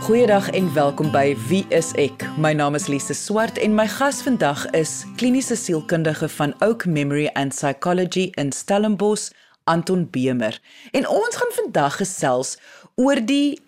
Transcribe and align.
Goeiedag 0.00 0.50
en 0.50 0.72
welkom 0.74 1.10
by 1.12 1.36
Wie 1.48 1.66
is 1.68 1.90
ek? 2.00 2.22
My 2.40 2.54
naam 2.56 2.72
is 2.74 2.86
Lise 2.88 3.12
Swart 3.14 3.58
en 3.60 3.74
my 3.76 3.84
gas 3.84 4.22
vandag 4.24 4.62
is 4.72 5.02
kliniese 5.20 5.58
sielkundige 5.60 6.28
van 6.38 6.54
Oak 6.64 6.86
Memory 6.88 7.26
and 7.36 7.52
Psychology 7.52 8.30
in 8.40 8.48
Stellenbosch, 8.52 9.28
Anton 9.68 10.06
Bemer. 10.10 10.56
En 10.96 11.04
ons 11.08 11.36
gaan 11.36 11.52
vandag 11.52 11.98
gesels 12.00 12.54
oor 12.96 13.20
die 13.20 13.60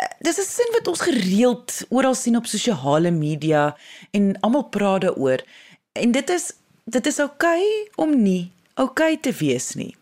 eh, 0.00 0.08
dis 0.24 0.40
'n 0.40 0.48
sin 0.48 0.72
wat 0.72 0.88
ons 0.88 1.04
gereeld 1.04 1.84
oral 1.88 2.14
sien 2.14 2.36
op 2.36 2.46
sosiale 2.46 3.10
media 3.10 3.76
en 4.10 4.40
almal 4.40 4.64
praat 4.64 5.00
daaroor. 5.00 5.44
En 5.92 6.12
dit 6.12 6.30
is 6.30 6.52
dit 6.84 7.06
is 7.06 7.20
oukei 7.20 7.60
okay 7.60 7.90
om 7.94 8.22
nie 8.22 8.52
oukei 8.74 9.12
okay 9.12 9.20
te 9.20 9.32
wees 9.44 9.74
nie. 9.74 9.96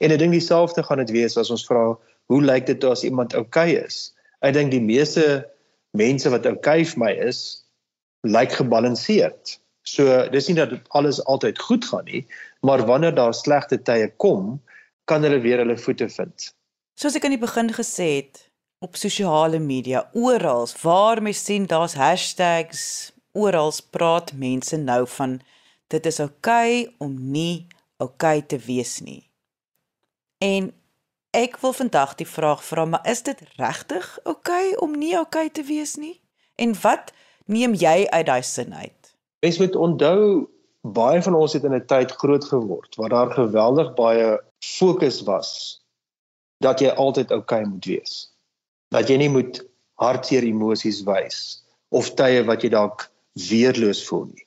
En 0.00 0.10
ek 0.10 0.18
dink 0.18 0.32
dieselfde 0.32 0.82
gaan 0.82 0.98
dit 0.98 1.10
wees 1.10 1.36
as 1.36 1.50
ons 1.50 1.66
vra 1.66 1.98
hoe 2.26 2.42
lyk 2.42 2.66
dit 2.66 2.84
as 2.84 3.04
iemand 3.04 3.34
oukei 3.34 3.76
okay 3.76 3.84
is? 3.86 4.14
Ek 4.40 4.54
dink 4.54 4.70
die 4.70 4.80
meeste 4.80 5.44
mense 5.90 6.30
wat 6.30 6.46
oukei 6.46 6.80
okay 6.80 6.84
vir 6.84 6.98
my 6.98 7.12
is, 7.12 7.67
lyk 8.26 8.52
gebalanseerd. 8.52 9.58
So 9.82 10.28
dis 10.32 10.48
nie 10.48 10.56
dat 10.58 10.74
alles 10.88 11.20
altyd 11.24 11.58
goed 11.58 11.84
gaan 11.84 12.04
nie, 12.04 12.26
maar 12.60 12.84
wanneer 12.86 13.14
daar 13.14 13.34
slegte 13.34 13.82
tye 13.82 14.10
kom, 14.16 14.58
kan 15.04 15.22
hulle 15.24 15.40
weer 15.40 15.62
hulle 15.62 15.78
voete 15.78 16.08
vind. 16.12 16.52
Soos 16.98 17.16
ek 17.16 17.24
aan 17.24 17.36
die 17.36 17.40
begin 17.40 17.70
gesê 17.72 18.08
het, 18.18 18.42
op 18.84 18.96
sosiale 18.96 19.58
media, 19.58 20.04
oral 20.12 20.68
waar 20.82 21.22
mens 21.22 21.44
sien 21.44 21.66
daar's 21.66 21.96
hashtags, 21.98 23.12
oral 23.32 23.72
praat 23.90 24.32
mense 24.32 24.76
nou 24.76 25.06
van 25.16 25.38
dit 25.88 26.06
is 26.06 26.20
oukei 26.20 26.84
okay 26.84 26.94
om 26.98 27.16
nie 27.32 27.66
oukei 27.96 28.38
okay 28.38 28.46
te 28.46 28.58
wees 28.66 28.98
nie. 29.00 29.22
En 30.38 30.70
ek 31.34 31.58
wil 31.62 31.72
vandag 31.72 32.14
die 32.20 32.28
vraag 32.28 32.62
vra, 32.64 32.84
maar 32.84 33.06
is 33.08 33.22
dit 33.22 33.40
regtig 33.56 34.18
oukei 34.24 34.74
okay 34.74 34.74
om 34.84 34.98
nie 34.98 35.16
oukei 35.16 35.48
okay 35.48 35.54
te 35.54 35.64
wees 35.66 35.96
nie? 35.96 36.20
En 36.54 36.74
wat 36.82 37.12
neem 37.48 37.74
jy 37.74 38.06
uit 38.06 38.26
daai 38.28 38.42
sin 38.44 38.74
uit? 38.74 39.12
Mens 39.44 39.58
moet 39.58 39.76
onthou 39.76 40.48
baie 40.94 41.22
van 41.22 41.34
ons 41.34 41.52
het 41.56 41.64
in 41.64 41.74
'n 41.74 41.86
tyd 41.86 42.12
groot 42.20 42.44
geword 42.44 42.96
waar 42.96 43.08
daar 43.08 43.30
geweldig 43.30 43.94
baie 43.94 44.38
fokus 44.64 45.22
was 45.22 45.80
dat 46.60 46.80
jy 46.80 46.88
altyd 46.88 47.30
oukei 47.30 47.62
okay 47.62 47.70
moet 47.70 47.84
wees. 47.84 48.30
Dat 48.90 49.08
jy 49.08 49.16
nie 49.16 49.30
moet 49.30 49.62
hartseer 49.94 50.42
emosies 50.42 51.02
wys 51.04 51.64
of 51.90 52.14
tye 52.14 52.42
wat 52.44 52.62
jy 52.62 52.70
dalk 52.70 53.10
weerloos 53.48 54.04
voel 54.08 54.26
nie. 54.26 54.46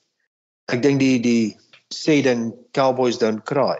Ek 0.72 0.82
dink 0.82 1.00
die 1.00 1.18
die 1.18 1.56
sê 1.92 2.22
ding 2.22 2.52
cowboys 2.72 3.18
don't 3.18 3.44
cry 3.44 3.78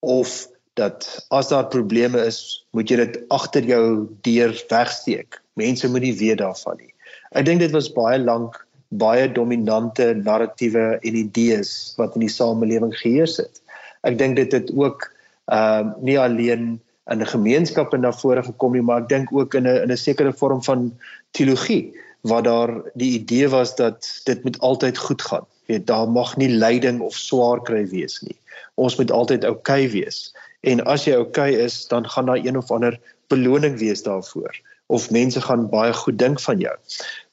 of 0.00 0.46
dat 0.78 1.26
as 1.30 1.48
daar 1.48 1.68
probleme 1.68 2.20
is, 2.24 2.64
moet 2.72 2.88
jy 2.90 2.96
dit 2.96 3.18
agter 3.28 3.64
jou 3.64 4.08
deur 4.24 4.54
wegsteek. 4.70 5.40
Mense 5.60 5.88
moet 5.88 6.06
nie 6.06 6.16
weet 6.16 6.38
daarvan 6.38 6.78
nie. 6.78 6.89
Ek 7.30 7.46
dink 7.46 7.62
dit 7.62 7.70
was 7.70 7.92
baie 7.94 8.18
lank 8.18 8.58
baie 8.90 9.28
dominante 9.30 10.14
narratiewe 10.18 10.98
en 10.98 11.16
idees 11.16 11.94
wat 11.98 12.16
in 12.18 12.24
die 12.26 12.32
samelewing 12.32 12.94
geheers 12.98 13.36
het. 13.38 13.60
Ek 14.02 14.18
dink 14.18 14.36
dit 14.40 14.52
het 14.56 14.70
ook 14.74 15.06
ehm 15.50 15.90
uh, 15.90 15.94
nie 16.06 16.18
alleen 16.18 16.80
in 17.10 17.22
'n 17.22 17.26
gemeenskap 17.26 17.94
en 17.94 18.00
na 18.00 18.12
vore 18.12 18.42
gekom 18.42 18.72
nie, 18.72 18.82
maar 18.82 19.02
ek 19.02 19.08
dink 19.08 19.32
ook 19.32 19.54
in 19.54 19.66
'n 19.66 19.82
in 19.82 19.92
'n 19.92 19.96
sekere 19.96 20.32
vorm 20.32 20.62
van 20.62 20.90
teologie 21.30 21.94
waar 22.22 22.42
daar 22.42 22.70
die 22.94 23.12
idee 23.18 23.48
was 23.48 23.76
dat 23.76 24.20
dit 24.24 24.42
moet 24.44 24.58
altyd 24.60 24.98
goed 24.98 25.22
gaan. 25.22 25.46
Jy 25.66 25.74
weet, 25.74 25.86
daar 25.86 26.08
mag 26.08 26.36
nie 26.36 26.48
lyding 26.48 27.00
of 27.00 27.14
swaar 27.14 27.62
kry 27.62 27.86
wees 27.86 28.20
nie. 28.20 28.36
Ons 28.74 28.96
moet 28.96 29.10
altyd 29.10 29.44
oukei 29.44 29.86
okay 29.86 29.90
wees. 29.90 30.34
En 30.60 30.84
as 30.84 31.04
jy 31.04 31.14
oukei 31.14 31.54
okay 31.54 31.64
is, 31.64 31.86
dan 31.88 32.08
gaan 32.08 32.26
daar 32.26 32.42
een 32.42 32.56
of 32.56 32.70
ander 32.70 33.00
beloning 33.28 33.78
wees 33.78 34.02
daarvoor 34.02 34.54
of 34.90 35.10
mense 35.14 35.40
gaan 35.40 35.68
baie 35.70 35.92
goed 35.94 36.18
dink 36.18 36.40
van 36.42 36.58
jou. 36.58 36.74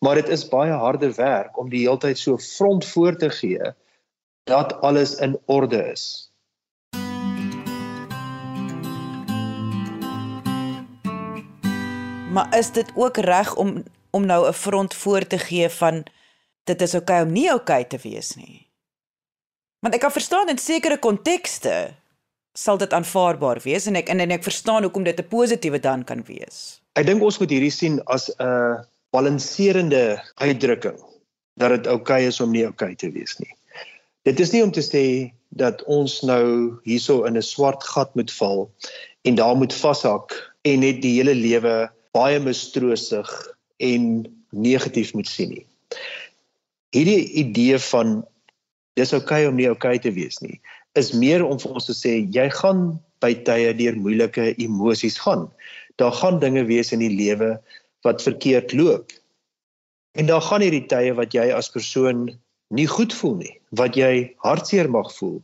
Maar 0.05 0.21
dit 0.21 0.29
is 0.29 0.45
baie 0.47 0.71
harde 0.71 1.09
werk 1.17 1.57
om 1.57 1.69
die 1.73 1.87
hele 1.87 1.97
tyd 1.97 2.19
so 2.21 2.37
front 2.37 2.85
voor 2.85 3.17
te 3.17 3.29
gee 3.33 3.73
dat 4.47 4.77
alles 4.81 5.15
in 5.15 5.39
orde 5.45 5.81
is. 5.91 6.31
Maar 12.31 12.57
is 12.57 12.71
dit 12.71 12.91
ook 12.95 13.17
reg 13.17 13.55
om 13.55 13.83
om 14.11 14.25
nou 14.25 14.47
'n 14.47 14.53
front 14.53 14.93
voor 14.93 15.27
te 15.27 15.37
gee 15.37 15.69
van 15.69 16.05
dit 16.63 16.81
is 16.81 16.93
oukei 16.93 17.19
okay 17.19 17.27
om 17.27 17.33
nie 17.33 17.51
oukei 17.51 17.81
okay 17.81 17.89
te 17.89 18.09
wees 18.09 18.35
nie? 18.35 18.67
Want 19.79 19.93
ek 19.93 19.99
kan 20.01 20.11
verstaan 20.11 20.49
in 20.49 20.57
sekere 20.57 20.99
kontekste 20.99 21.93
sal 22.53 22.77
dit 22.77 22.93
aanvaarbaar 22.93 23.59
wees 23.61 23.85
en 23.85 23.95
ek 23.95 24.09
en, 24.09 24.19
en 24.19 24.31
ek 24.31 24.43
verstaan 24.43 24.83
hoekom 24.83 25.03
dit 25.03 25.19
'n 25.19 25.27
positiewe 25.27 25.79
dan 25.79 26.03
kan 26.03 26.23
wees. 26.23 26.81
Ek 26.97 27.05
dink 27.05 27.21
ons 27.21 27.37
moet 27.37 27.51
hierdie 27.53 27.73
sien 27.73 27.99
as 28.09 28.29
'n 28.41 28.81
balanserende 29.13 30.17
uitdrukking 30.41 30.97
dat 31.61 31.69
dit 31.69 31.87
oukei 31.87 32.25
okay 32.25 32.27
is 32.27 32.41
om 32.41 32.51
nie 32.51 32.65
oukei 32.65 32.93
okay 32.93 32.95
te 32.95 33.11
wees 33.13 33.37
nie. 33.39 33.53
Dit 34.25 34.39
is 34.39 34.51
nie 34.51 34.63
om 34.63 34.71
te 34.71 34.81
sê 34.81 35.31
dat 35.49 35.83
ons 35.85 36.21
nou 36.21 36.77
hierso 36.89 37.23
in 37.29 37.37
'n 37.37 37.45
swart 37.45 37.83
gat 37.83 38.15
moet 38.15 38.31
val 38.39 38.69
en 39.23 39.35
daar 39.35 39.55
moet 39.55 39.73
vashak 39.73 40.33
en 40.65 40.79
net 40.79 41.01
die 41.01 41.17
hele 41.21 41.35
lewe 41.35 41.89
baie 42.13 42.39
mistroostig 42.39 43.29
en 43.79 44.25
negatief 44.49 45.13
moet 45.13 45.27
sien 45.27 45.49
nie. 45.49 45.65
Hierdie 46.95 47.29
idee 47.45 47.77
van 47.79 48.25
dis 48.95 49.13
oukei 49.13 49.45
okay 49.45 49.47
om 49.47 49.55
nie 49.55 49.69
oukei 49.69 49.97
okay 49.97 49.99
te 49.99 50.11
wees 50.11 50.41
nie 50.41 50.59
is 50.97 51.13
meer 51.13 51.45
om 51.45 51.59
vir 51.61 51.77
ons 51.77 51.87
te 51.89 51.95
sê 51.95 52.17
jy 52.33 52.47
gaan 52.59 52.97
by 53.23 53.33
tye 53.47 53.73
deur 53.77 53.97
moeilike 54.01 54.53
emosies 54.63 55.17
gaan 55.21 55.47
daar 56.01 56.13
gaan 56.13 56.39
dinge 56.39 56.65
wees 56.69 56.91
in 56.93 57.01
die 57.01 57.13
lewe 57.13 57.57
wat 58.05 58.23
verkeerd 58.23 58.73
loop. 58.73 59.11
En 60.17 60.29
daar 60.29 60.41
gaan 60.41 60.63
hierdie 60.65 60.85
tye 60.89 61.13
wat 61.17 61.33
jy 61.33 61.49
as 61.53 61.69
persoon 61.73 62.29
nie 62.73 62.87
goed 62.89 63.13
voel 63.13 63.35
nie, 63.41 63.53
wat 63.79 63.97
jy 63.97 64.29
hartseer 64.43 64.89
mag 64.91 65.09
voel, 65.17 65.39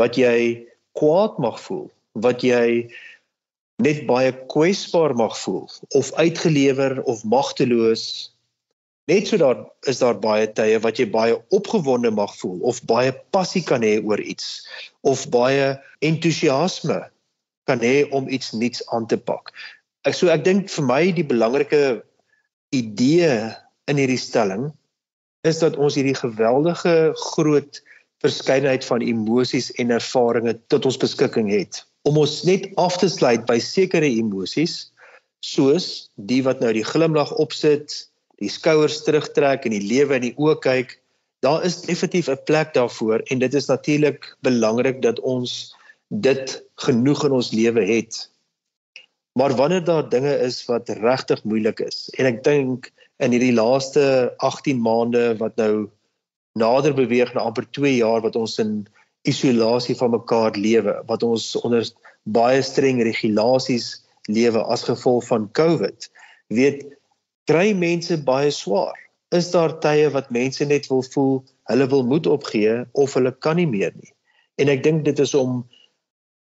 wat 0.00 0.18
jy 0.18 0.66
kwaad 0.98 1.38
mag 1.42 1.58
voel, 1.62 1.86
wat 2.20 2.44
jy 2.44 2.88
net 3.82 4.06
baie 4.08 4.32
kwesbaar 4.52 5.14
mag 5.16 5.36
voel 5.38 5.66
of 5.98 6.12
uitgelewer 6.16 7.02
of 7.04 7.24
magteloos. 7.24 8.32
Net 9.06 9.28
so 9.28 9.38
daar 9.38 9.60
is 9.86 10.00
daar 10.02 10.16
baie 10.18 10.46
tye 10.58 10.80
wat 10.82 10.98
jy 10.98 11.06
baie 11.12 11.36
opgewonde 11.54 12.10
mag 12.10 12.32
voel 12.40 12.58
of 12.66 12.80
baie 12.88 13.12
passie 13.36 13.62
kan 13.62 13.84
hê 13.86 13.98
oor 14.02 14.20
iets 14.20 14.64
of 15.06 15.26
baie 15.30 15.76
entoesiasme 16.02 17.04
kan 17.66 17.82
hê 17.82 18.08
om 18.16 18.28
iets 18.28 18.52
nuuts 18.56 18.82
aan 18.94 19.06
te 19.06 19.18
pak. 19.18 19.52
Ek 20.06 20.14
so 20.14 20.30
ek 20.30 20.44
dink 20.46 20.68
vir 20.70 20.84
my 20.86 21.02
die 21.10 21.26
belangrike 21.26 22.02
idee 22.74 23.30
in 23.90 23.98
hierdie 23.98 24.20
stelling 24.20 24.68
is 25.46 25.58
dat 25.62 25.78
ons 25.82 25.96
hierdie 25.98 26.16
geweldige 26.18 27.14
groot 27.32 27.80
verskeidenheid 28.24 28.86
van 28.86 29.02
emosies 29.02 29.72
en 29.82 29.94
ervarings 29.94 30.58
tot 30.72 30.86
ons 30.88 30.98
beskikking 30.98 31.50
het. 31.50 31.82
Om 32.06 32.20
ons 32.22 32.42
net 32.46 32.68
af 32.80 32.98
te 33.02 33.10
sluit 33.10 33.44
by 33.50 33.58
sekere 33.62 34.08
emosies 34.08 34.92
soos 35.44 36.08
die 36.30 36.42
wat 36.46 36.62
nou 36.62 36.72
die 36.74 36.86
glimlag 36.86 37.32
opsit, 37.42 37.92
die 38.42 38.50
skouers 38.52 39.02
terugtrek 39.06 39.66
en 39.66 39.74
die 39.74 39.84
lewe 39.84 40.18
in 40.18 40.28
die 40.28 40.36
oë 40.38 40.56
kyk, 40.62 40.96
daar 41.44 41.66
is 41.66 41.82
definitief 41.82 42.30
'n 42.30 42.38
plek 42.46 42.74
daarvoor 42.74 43.22
en 43.30 43.38
dit 43.38 43.54
is 43.54 43.68
natuurlik 43.68 44.36
belangrik 44.42 45.02
dat 45.02 45.20
ons 45.20 45.74
dit 46.10 46.62
genoeg 46.86 47.24
in 47.26 47.32
ons 47.32 47.52
lewe 47.52 47.82
het. 47.84 48.30
Maar 49.36 49.52
wanneer 49.56 49.84
daar 49.84 50.08
dinge 50.08 50.32
is 50.40 50.62
wat 50.64 50.88
regtig 50.88 51.44
moeilik 51.44 51.80
is 51.84 52.06
en 52.16 52.28
ek 52.28 52.42
dink 52.46 52.90
in 53.20 53.34
hierdie 53.36 53.54
laaste 53.56 54.32
18 54.44 54.80
maande 54.80 55.24
wat 55.40 55.56
nou 55.60 55.88
nader 56.56 56.94
beweeg 56.96 57.34
na 57.34 57.44
amper 57.48 57.66
2 57.76 57.98
jaar 57.98 58.24
wat 58.24 58.36
ons 58.36 58.56
in 58.62 58.86
isolasie 59.28 59.96
van 59.98 60.14
mekaar 60.14 60.56
lewe, 60.56 60.94
wat 61.10 61.22
ons 61.26 61.50
onder 61.60 61.84
baie 62.24 62.62
streng 62.62 63.02
regulasies 63.04 63.90
lewe 64.30 64.62
as 64.72 64.86
gevolg 64.86 65.26
van 65.28 65.48
COVID, 65.58 66.08
weet 66.54 66.86
kry 67.50 67.72
mense 67.74 68.16
baie 68.26 68.50
swaar. 68.54 68.96
Is 69.34 69.50
daar 69.50 69.74
tye 69.82 70.08
wat 70.14 70.30
mense 70.34 70.64
net 70.64 70.86
wil 70.90 71.02
voel 71.12 71.40
hulle 71.70 71.86
wil 71.90 72.06
moed 72.06 72.26
opgee 72.30 72.84
of 72.94 73.14
hulle 73.18 73.34
kan 73.42 73.58
nie 73.58 73.66
meer 73.66 73.92
nie. 73.94 74.12
En 74.62 74.70
ek 74.72 74.84
dink 74.86 75.04
dit 75.04 75.18
is 75.22 75.34
om 75.34 75.64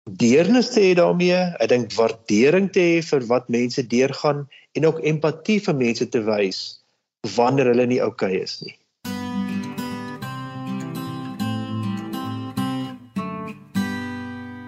deernis 0.09 0.69
te 0.73 0.81
hê 0.81 0.93
daarmee, 0.97 1.37
ek 1.61 1.69
dink 1.69 1.93
waardering 1.93 2.71
te 2.73 2.81
hê 2.81 3.01
vir 3.05 3.25
wat 3.29 3.49
mense 3.53 3.83
deurgaan 3.85 4.47
en 4.73 4.85
ook 4.85 5.01
empatie 5.05 5.59
vir 5.61 5.75
mense 5.77 6.07
te 6.09 6.21
wys 6.25 6.81
wanneer 7.37 7.69
hulle 7.69 7.85
nie 7.85 8.01
oukei 8.01 8.33
okay 8.33 8.41
is 8.41 8.61
nie. 8.65 8.75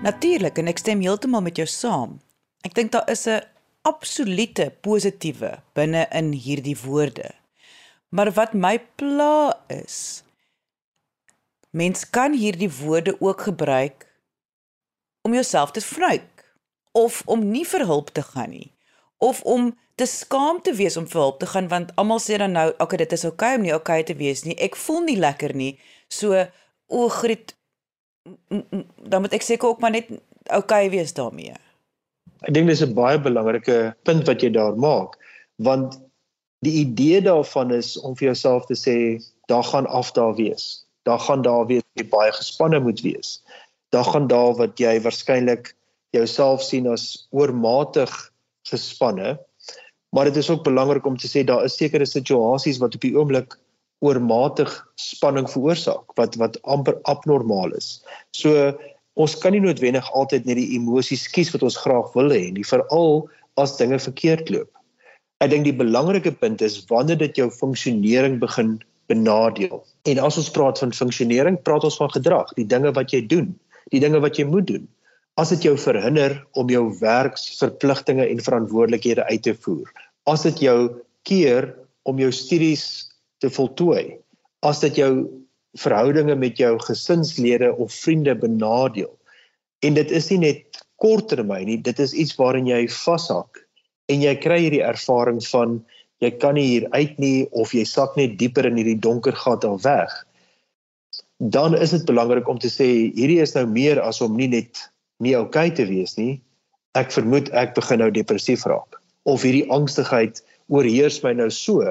Natuurlik 0.03 0.59
en 0.59 0.67
ek 0.67 0.81
stem 0.81 1.01
heeltemal 1.01 1.41
met 1.41 1.57
jou 1.57 1.65
saam. 1.65 2.19
Ek 2.67 2.75
dink 2.75 2.91
daar 2.91 3.09
is 3.09 3.25
'n 3.27 3.41
absolute 3.81 4.69
positiewe 4.81 5.63
binne 5.73 6.07
in 6.11 6.31
hierdie 6.31 6.77
woorde. 6.77 7.31
Maar 8.11 8.31
wat 8.31 8.53
my 8.53 8.77
pla 8.95 9.53
is, 9.67 10.23
mens 11.71 12.09
kan 12.09 12.33
hierdie 12.33 12.69
woorde 12.69 13.15
ook 13.19 13.41
gebruik 13.41 14.05
om 15.23 15.33
jouself 15.33 15.71
te 15.71 15.81
vryk 15.81 16.43
of 16.91 17.21
om 17.25 17.47
nie 17.51 17.65
vir 17.65 17.85
hulp 17.89 18.11
te 18.13 18.21
gaan 18.21 18.53
nie 18.53 18.69
of 19.23 19.41
om 19.47 19.71
te 19.95 20.05
skaam 20.09 20.61
te 20.61 20.73
wees 20.75 20.97
om 20.99 21.07
vir 21.07 21.21
hulp 21.21 21.39
te 21.39 21.49
gaan 21.49 21.67
want 21.71 21.95
almal 21.95 22.21
sê 22.21 22.37
dan 22.41 22.55
nou 22.57 22.69
okay 22.77 22.99
dit 23.01 23.17
is 23.17 23.25
okay 23.25 23.55
om 23.55 23.65
nie 23.65 23.75
okay 23.75 24.03
te 24.03 24.15
wees 24.19 24.43
nie 24.45 24.57
ek 24.67 24.77
voel 24.85 25.03
nie 25.07 25.17
lekker 25.17 25.55
nie 25.55 25.73
so 26.09 26.45
o 26.87 27.09
griet 27.09 27.55
dan 29.09 29.23
moet 29.23 29.35
ek 29.35 29.45
seker 29.45 29.73
ook 29.73 29.83
maar 29.83 29.91
net 29.91 30.11
okay 30.51 30.89
wees 30.89 31.13
daarmee. 31.13 31.55
Ek 32.43 32.53
dink 32.55 32.67
dis 32.67 32.83
'n 32.83 32.95
baie 32.95 33.19
belangrike 33.19 33.95
punt 34.03 34.27
wat 34.27 34.41
jy 34.41 34.51
daar 34.51 34.75
maak 34.75 35.19
want 35.55 35.99
die 36.63 36.73
idee 36.83 37.21
daarvan 37.21 37.71
is 37.71 37.97
om 37.99 38.15
vir 38.15 38.31
jouself 38.31 38.65
te 38.65 38.75
sê 38.75 38.95
daar 39.47 39.63
gaan 39.63 39.87
af 39.87 40.11
daar 40.11 40.35
wees. 40.35 40.85
Daar 41.03 41.19
gaan 41.19 41.41
daar 41.41 41.67
weer 41.67 41.83
baie 42.09 42.31
gespanne 42.31 42.79
moet 42.79 43.01
wees. 43.01 43.43
Daar 43.93 44.07
gaan 44.09 44.27
daar 44.27 44.55
wat 44.57 44.79
jy 44.81 44.97
waarskynlik 45.05 45.73
jouself 46.13 46.63
sien 46.65 46.87
as 46.89 47.27
oormatig 47.31 48.11
gespanne. 48.69 49.37
Maar 50.13 50.29
dit 50.29 50.35
is 50.41 50.49
ook 50.49 50.63
belangrik 50.63 51.05
om 51.05 51.17
te 51.17 51.29
sê 51.29 51.43
daar 51.45 51.65
is 51.65 51.77
sekere 51.77 52.05
situasies 52.05 52.79
wat 52.81 52.95
op 52.95 53.05
die 53.05 53.15
oomblik 53.17 53.57
oormatig 54.03 54.71
spanning 54.99 55.47
veroorsaak 55.49 56.11
wat 56.19 56.35
wat 56.41 56.59
amper 56.75 56.99
abnormaal 57.09 57.73
is. 57.77 58.03
So 58.35 58.73
ons 59.13 59.35
kan 59.39 59.55
nie 59.55 59.63
noodwendig 59.63 60.09
altyd 60.11 60.45
net 60.49 60.59
die 60.59 60.73
emosies 60.77 61.25
kies 61.31 61.53
wat 61.53 61.65
ons 61.65 61.79
graag 61.79 62.13
wil 62.17 62.33
hê 62.33 62.49
nie, 62.53 62.65
veral 62.67 63.27
as 63.61 63.77
dinge 63.77 63.99
verkeerd 64.01 64.49
loop. 64.53 64.69
Ek 65.41 65.51
dink 65.53 65.67
die 65.67 65.75
belangrike 65.75 66.33
punt 66.41 66.61
is 66.65 66.79
wanneer 66.89 67.19
dit 67.21 67.37
jou 67.37 67.49
funksionering 67.51 68.39
begin 68.41 68.77
benadeel. 69.11 69.83
En 70.09 70.21
as 70.23 70.37
ons 70.39 70.51
praat 70.55 70.79
van 70.79 70.93
funksionering, 70.95 71.59
praat 71.67 71.83
ons 71.83 71.97
van 71.99 72.11
gedrag, 72.13 72.53
die 72.57 72.67
dinge 72.67 72.93
wat 72.95 73.13
jy 73.13 73.21
doen, 73.27 73.51
die 73.91 74.01
dinge 74.03 74.21
wat 74.23 74.39
jy 74.39 74.45
moet 74.47 74.67
doen. 74.69 74.87
As 75.41 75.49
dit 75.49 75.65
jou 75.65 75.73
verhinder 75.81 76.37
om 76.59 76.69
jou 76.69 76.85
werksverpligtinge 76.99 78.27
en 78.29 78.43
verantwoordelikhede 78.43 79.25
uit 79.31 79.43
te 79.43 79.55
voer, 79.65 79.89
as 80.29 80.45
dit 80.45 80.67
jou 80.69 80.77
keer 81.27 81.73
om 82.05 82.19
jou 82.21 82.31
studies 82.31 83.09
te 83.41 83.49
voltooi 83.51 84.23
as 84.63 84.79
dit 84.83 85.01
jou 85.01 85.11
verhoudinge 85.79 86.35
met 86.39 86.59
jou 86.61 86.77
gesinslede 86.85 87.73
of 87.75 87.93
vriende 87.93 88.35
benadeel. 88.35 89.11
En 89.83 89.97
dit 89.97 90.11
is 90.11 90.29
nie 90.31 90.39
net 90.45 90.83
korttermyn 91.03 91.67
nie, 91.67 91.79
dit 91.83 91.99
is 91.99 92.13
iets 92.15 92.37
waarin 92.39 92.69
jy 92.69 92.85
vashak 92.87 93.59
en 94.11 94.23
jy 94.23 94.33
kry 94.39 94.59
hierdie 94.65 94.83
ervaring 94.85 95.41
van 95.49 95.81
jy 96.23 96.31
kan 96.39 96.55
nie 96.55 96.67
hier 96.69 96.85
uit 96.95 97.17
nie 97.19 97.47
of 97.51 97.73
jy 97.75 97.83
sak 97.87 98.15
net 98.19 98.37
dieper 98.39 98.69
in 98.69 98.79
hierdie 98.79 98.99
donker 99.03 99.35
gat 99.35 99.67
al 99.67 99.81
weg. 99.83 100.13
Dan 101.51 101.75
is 101.75 101.91
dit 101.91 102.05
belangrik 102.05 102.47
om 102.47 102.59
te 102.59 102.71
sê 102.71 102.87
hierdie 103.11 103.41
is 103.43 103.51
nou 103.57 103.65
meer 103.67 103.99
as 103.99 104.21
om 104.23 104.35
nie 104.39 104.47
net 104.47 104.79
nie 105.19 105.35
oukei 105.35 105.67
okay 105.67 105.75
te 105.75 105.85
wees 105.89 106.15
nie. 106.15 106.41
Ek 106.95 107.11
vermoed 107.11 107.49
ek 107.51 107.75
begin 107.75 107.99
nou 107.99 108.11
depressief 108.13 108.63
raak 108.69 108.99
of 109.27 109.43
hierdie 109.43 109.67
angstigheid 109.71 110.39
oorheers 110.71 111.21
my 111.23 111.33
nou 111.35 111.49
so 111.51 111.83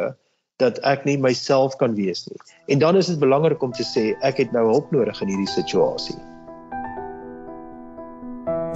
dat 0.60 0.78
ek 0.88 1.04
nie 1.08 1.18
myself 1.20 1.76
kan 1.80 1.96
wees 1.98 2.24
nie. 2.28 2.38
En 2.72 2.78
dan 2.78 2.96
is 2.96 3.08
dit 3.10 3.18
belangrik 3.20 3.62
om 3.62 3.72
te 3.72 3.84
sê 3.84 4.12
ek 4.22 4.40
het 4.40 4.52
nou 4.56 4.64
hulp 4.70 4.92
nodig 4.92 5.20
in 5.24 5.32
hierdie 5.32 5.52
situasie. 5.52 6.16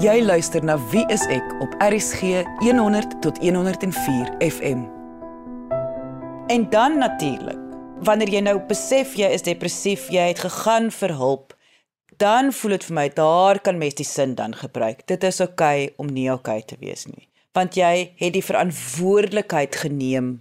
Jy 0.03 0.19
luister 0.27 0.65
na 0.65 0.77
Wie 0.93 1.07
is 1.13 1.25
ek 1.33 1.55
op 1.65 1.73
RCG 1.81 2.45
100 2.61 3.17
tot 3.25 3.39
104 3.41 4.35
FM. 4.45 4.85
En 6.53 6.67
dan 6.71 6.99
natuurlik, 6.99 7.57
wanneer 8.05 8.31
jy 8.33 8.43
nou 8.45 8.57
besef 8.69 9.15
jy 9.17 9.29
is 9.33 9.45
depressief, 9.47 10.09
jy 10.13 10.29
het 10.31 10.43
gegaan 10.45 10.91
vir 10.95 11.15
hulp, 11.17 11.55
dan 12.21 12.53
voel 12.53 12.77
dit 12.77 12.87
vir 12.89 12.97
my 12.99 13.07
daar 13.17 13.61
kan 13.61 13.79
mens 13.81 13.97
die 13.99 14.07
sin 14.09 14.35
dan 14.37 14.57
gebruik. 14.57 15.05
Dit 15.09 15.25
is 15.25 15.41
oukei 15.41 15.89
okay 15.89 15.95
om 16.01 16.13
nie 16.13 16.29
oukei 16.33 16.61
okay 16.61 16.69
te 16.69 16.77
wees 16.81 17.07
nie, 17.09 17.29
want 17.57 17.77
jy 17.77 18.13
het 18.21 18.35
die 18.37 18.45
verantwoordelikheid 18.45 19.77
geneem 19.77 20.41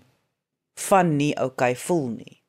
van 0.88 1.16
nie 1.18 1.34
oukei 1.36 1.74
okay 1.76 1.84
voel 1.88 2.08
nie. 2.16 2.40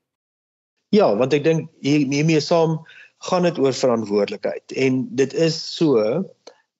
Ja, 0.94 1.10
want 1.14 1.34
ek 1.34 1.44
dink 1.44 1.70
hiermee 1.82 2.40
saam 2.40 2.80
gaan 3.26 3.46
dit 3.46 3.58
oor 3.58 3.74
verantwoordelikheid 3.74 4.74
en 4.76 5.04
dit 5.18 5.34
is 5.34 5.56
so 5.58 6.24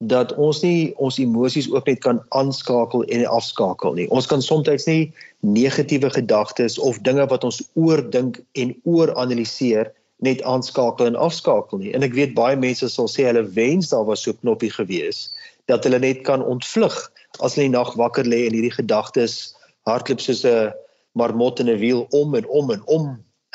dat 0.05 0.35
ons 0.37 0.61
nie 0.61 0.93
ons 1.01 1.17
emosies 1.19 1.71
ook 1.73 1.87
net 1.89 2.03
kan 2.05 2.21
aanskakel 2.37 3.05
en 3.09 3.25
afskakel 3.33 3.97
nie. 3.97 4.09
Ons 4.13 4.29
kan 4.29 4.43
soms 4.45 4.69
nie 4.87 5.13
negatiewe 5.47 6.11
gedagtes 6.11 6.79
of 6.79 6.99
dinge 7.07 7.27
wat 7.31 7.45
ons 7.45 7.63
oordink 7.75 8.41
en 8.59 8.75
ooranaliseer 8.85 9.93
net 10.25 10.43
aanskakel 10.43 11.07
en 11.11 11.19
afskakel 11.21 11.79
nie. 11.79 11.93
En 11.95 12.03
ek 12.07 12.17
weet 12.17 12.35
baie 12.35 12.57
mense 12.57 12.89
sal 12.91 13.09
sê 13.13 13.29
hulle 13.29 13.45
wens 13.59 13.93
daar 13.93 14.07
was 14.09 14.25
so 14.25 14.33
'n 14.33 14.41
knoppie 14.43 14.73
gewees 14.73 15.29
dat 15.71 15.85
hulle 15.85 15.99
net 15.99 16.25
kan 16.25 16.43
ontvlug 16.43 16.97
as 17.41 17.55
hulle 17.55 17.69
die 17.69 17.77
nag 17.77 17.95
wakker 18.01 18.25
lê 18.25 18.47
en 18.47 18.57
hierdie 18.57 18.75
gedagtes 18.75 19.55
hardloop 19.87 20.21
soos 20.21 20.45
'n 20.45 20.73
marmot 21.13 21.61
in 21.61 21.71
'n 21.71 21.79
wiel 21.79 22.07
om 22.11 22.35
en 22.35 22.47
om 22.49 22.71
en 22.71 22.83
om 22.87 23.05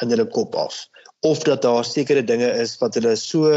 in 0.02 0.10
hulle 0.10 0.28
kop 0.38 0.56
af 0.56 0.88
of 1.22 1.44
dat 1.44 1.62
daar 1.62 1.86
sekere 1.86 2.24
dinge 2.24 2.50
is 2.64 2.78
wat 2.82 2.96
hulle 2.98 3.16
so 3.16 3.50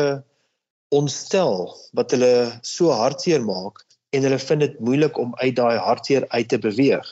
ontstel 0.88 1.76
wat 1.92 2.10
hulle 2.10 2.58
so 2.62 2.90
hartseer 2.90 3.42
maak 3.44 3.84
en 4.14 4.22
hulle 4.22 4.38
vind 4.38 4.60
dit 4.60 4.80
moeilik 4.80 5.18
om 5.18 5.34
uit 5.42 5.56
daai 5.56 5.76
hartseer 5.76 6.24
uit 6.28 6.48
te 6.48 6.58
beweeg. 6.58 7.06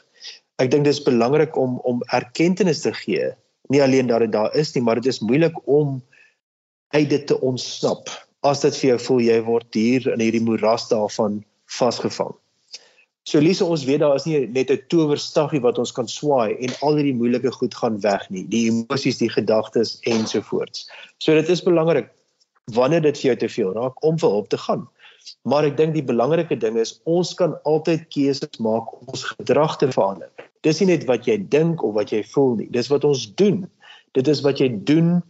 Ek 0.63 0.71
dink 0.71 0.87
dit 0.87 0.95
is 0.95 1.03
belangrik 1.03 1.57
om 1.59 1.81
om 1.89 2.03
erkenning 2.15 2.77
te 2.79 2.93
gee, 2.95 3.33
nie 3.75 3.83
alleen 3.83 4.07
dat 4.07 4.23
dit 4.23 4.33
daar 4.33 4.55
is 4.55 4.75
nie, 4.75 4.83
maar 4.83 5.01
dit 5.01 5.11
is 5.11 5.23
moeilik 5.25 5.57
om 5.67 5.97
uit 6.95 7.09
dit 7.11 7.27
te 7.27 7.41
ontsnap. 7.41 8.13
As 8.47 8.63
dit 8.63 8.77
vir 8.77 8.89
jou 8.93 9.01
voel 9.07 9.21
jy 9.27 9.41
word 9.47 9.75
hier 9.75 10.07
in 10.13 10.23
hierdie 10.23 10.45
moeras 10.45 10.87
daarvan 10.91 11.41
vasgevang. 11.67 12.35
So 13.27 13.39
Lise, 13.39 13.65
ons 13.65 13.85
weet 13.87 14.03
daar 14.03 14.17
is 14.19 14.27
nie 14.27 14.47
net 14.51 14.71
'n 14.71 14.83
towerstafie 14.91 15.63
wat 15.63 15.79
ons 15.79 15.93
kan 15.93 16.09
swaai 16.09 16.59
en 16.59 16.75
al 16.83 16.97
hierdie 16.99 17.15
moeilike 17.15 17.53
goed 17.55 17.75
gaan 17.75 18.01
weg 18.03 18.31
nie, 18.31 18.43
die 18.47 18.67
emosies, 18.71 19.19
die 19.19 19.31
gedagtes 19.31 19.99
ensovoorts. 20.03 20.91
So 21.19 21.35
dit 21.35 21.49
is 21.49 21.63
belangrik 21.63 22.11
wanneer 22.75 23.03
dit 23.03 23.19
vir 23.19 23.29
jou 23.31 23.37
te 23.37 23.49
veel 23.49 23.73
raak 23.75 24.05
om 24.05 24.19
vir 24.19 24.31
hulp 24.31 24.49
te 24.49 24.59
gaan. 24.59 24.89
Maar 25.45 25.69
ek 25.71 25.77
dink 25.77 25.95
die 25.95 26.07
belangrike 26.07 26.57
ding 26.59 26.79
is 26.81 27.01
ons 27.11 27.35
kan 27.39 27.57
altyd 27.69 28.07
keuses 28.15 28.61
maak 28.63 28.93
om 28.95 29.13
ons 29.15 29.25
gedrag 29.35 29.79
te 29.81 29.91
verander. 29.93 30.31
Dis 30.63 30.81
nie 30.81 30.93
net 30.93 31.07
wat 31.11 31.27
jy 31.27 31.39
dink 31.51 31.83
of 31.83 31.95
wat 31.99 32.13
jy 32.15 32.23
voel 32.35 32.57
nie, 32.61 32.69
dis 32.71 32.91
wat 32.93 33.05
ons 33.05 33.27
doen. 33.41 33.65
Dit 34.15 34.29
is 34.29 34.43
wat 34.47 34.61
jy 34.63 34.69
doen 34.87 35.23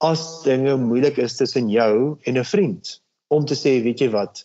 as 0.00 0.22
dinge 0.46 0.76
moeilik 0.80 1.18
is 1.20 1.36
tussen 1.36 1.68
jou 1.68 2.16
en 2.24 2.38
'n 2.38 2.44
vriend 2.44 3.00
om 3.28 3.44
te 3.44 3.54
sê, 3.54 3.82
weet 3.84 4.00
jy 4.00 4.08
wat, 4.10 4.44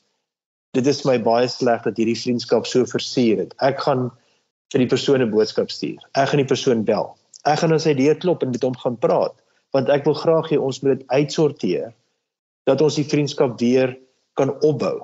dit 0.74 0.88
is 0.88 1.06
my 1.06 1.18
baie 1.18 1.48
sleg 1.48 1.84
dat 1.84 1.98
hierdie 1.98 2.20
vriendskap 2.20 2.68
so 2.68 2.86
versuur 2.86 3.38
het. 3.38 3.54
Ek 3.64 3.80
gaan 3.80 4.12
vir 4.74 4.80
die 4.84 4.92
persoon 4.92 5.22
'n 5.22 5.32
boodskap 5.32 5.72
stuur. 5.72 6.02
Ek 6.14 6.30
gaan 6.30 6.44
die 6.44 6.52
persoon 6.54 6.84
bel. 6.84 7.16
Ek 7.46 7.60
gaan 7.60 7.72
aan 7.72 7.80
sy 7.80 7.94
deur 7.94 8.16
klop 8.16 8.44
en 8.44 8.52
met 8.52 8.64
hom 8.64 8.76
gaan 8.76 8.98
praat. 8.98 9.36
want 9.76 9.90
ek 9.90 10.06
wil 10.08 10.16
graag 10.16 10.50
hê 10.54 10.58
ons 10.62 10.80
moet 10.84 10.96
dit 10.96 11.08
uitsorteer 11.12 11.90
dat 12.70 12.82
ons 12.82 12.96
die 12.96 13.04
vriendskap 13.04 13.60
weer 13.60 13.98
kan 14.40 14.54
opbou. 14.62 15.00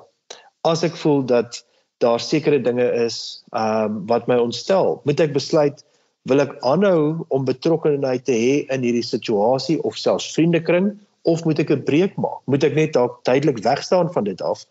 As 0.68 0.84
ek 0.84 0.96
voel 1.00 1.24
dat 1.26 1.64
daar 2.02 2.20
sekere 2.20 2.62
dinge 2.62 2.86
is 3.06 3.44
ehm 3.54 3.86
um, 3.86 4.04
wat 4.10 4.28
my 4.28 4.38
ontstel, 4.42 5.00
moet 5.06 5.20
ek 5.20 5.34
besluit 5.38 5.84
wil 6.30 6.44
ek 6.44 6.54
aanhou 6.68 7.26
om 7.34 7.46
betrokkenheid 7.46 8.26
te 8.26 8.36
hê 8.38 8.54
in 8.74 8.86
hierdie 8.86 9.06
situasie 9.06 9.80
of 9.88 9.98
selfs 9.98 10.30
vriendekring 10.36 10.94
of 11.30 11.46
moet 11.46 11.60
ek 11.62 11.72
'n 11.72 11.86
breek 11.86 12.18
maak? 12.18 12.42
Moet 12.46 12.64
ek 12.64 12.76
net 12.76 12.94
dalk 12.94 13.22
tydelik 13.26 13.62
wegstaan 13.66 14.12
van 14.14 14.24
dit 14.24 14.42
af 14.42 14.66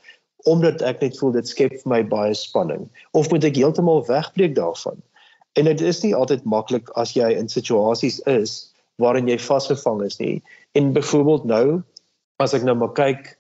omdat 0.49 0.83
ek 0.83 1.02
net 1.05 1.19
voel 1.19 1.33
dit 1.33 1.49
skep 1.49 1.73
vir 1.83 1.90
my 1.90 2.02
baie 2.02 2.35
spanning 2.35 2.88
of 3.12 3.31
moet 3.31 3.45
ek 3.45 3.57
heeltemal 3.57 4.07
wegbreek 4.07 4.55
daarvan? 4.55 4.99
En 5.59 5.64
dit 5.64 5.81
is 5.81 6.02
nie 6.02 6.14
altyd 6.14 6.45
maklik 6.45 6.90
as 6.95 7.12
jy 7.12 7.31
in 7.35 7.49
situasies 7.49 8.21
is 8.26 8.71
waarin 9.02 9.29
jy 9.29 9.38
vasgevang 9.38 10.02
is 10.02 10.19
nie. 10.19 10.43
En 10.75 10.93
byvoorbeeld 10.93 11.45
nou 11.45 11.83
as 12.38 12.55
ek 12.55 12.62
nou 12.62 12.75
maar 12.75 12.95
kyk 12.95 13.37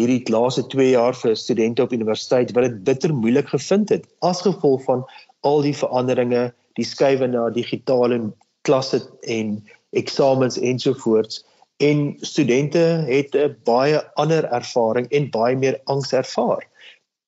hierdie 0.00 0.22
laaste 0.32 0.64
2 0.72 0.90
jaar 0.90 1.14
vir 1.14 1.36
studente 1.38 1.82
op 1.82 1.92
universiteit 1.92 2.52
wat 2.56 2.66
dit 2.66 2.84
bitter 2.88 3.14
moeilik 3.14 3.48
gevind 3.52 3.92
het 3.94 4.06
as 4.26 4.42
gevolg 4.42 4.82
van 4.88 5.04
al 5.46 5.62
die 5.62 5.76
veranderinge, 5.76 6.52
die 6.78 6.86
skuwe 6.86 7.28
na 7.30 7.50
digitale 7.54 8.18
klasse 8.66 9.02
en 9.30 9.58
eksamens 9.94 10.58
ensovoorts 10.58 11.44
en 11.84 12.16
studente 12.20 13.04
het 13.06 13.34
'n 13.34 13.56
baie 13.64 14.00
ander 14.14 14.44
ervaring 14.44 15.06
en 15.10 15.30
baie 15.30 15.56
meer 15.56 15.80
angs 15.84 16.12
ervaar. 16.12 16.66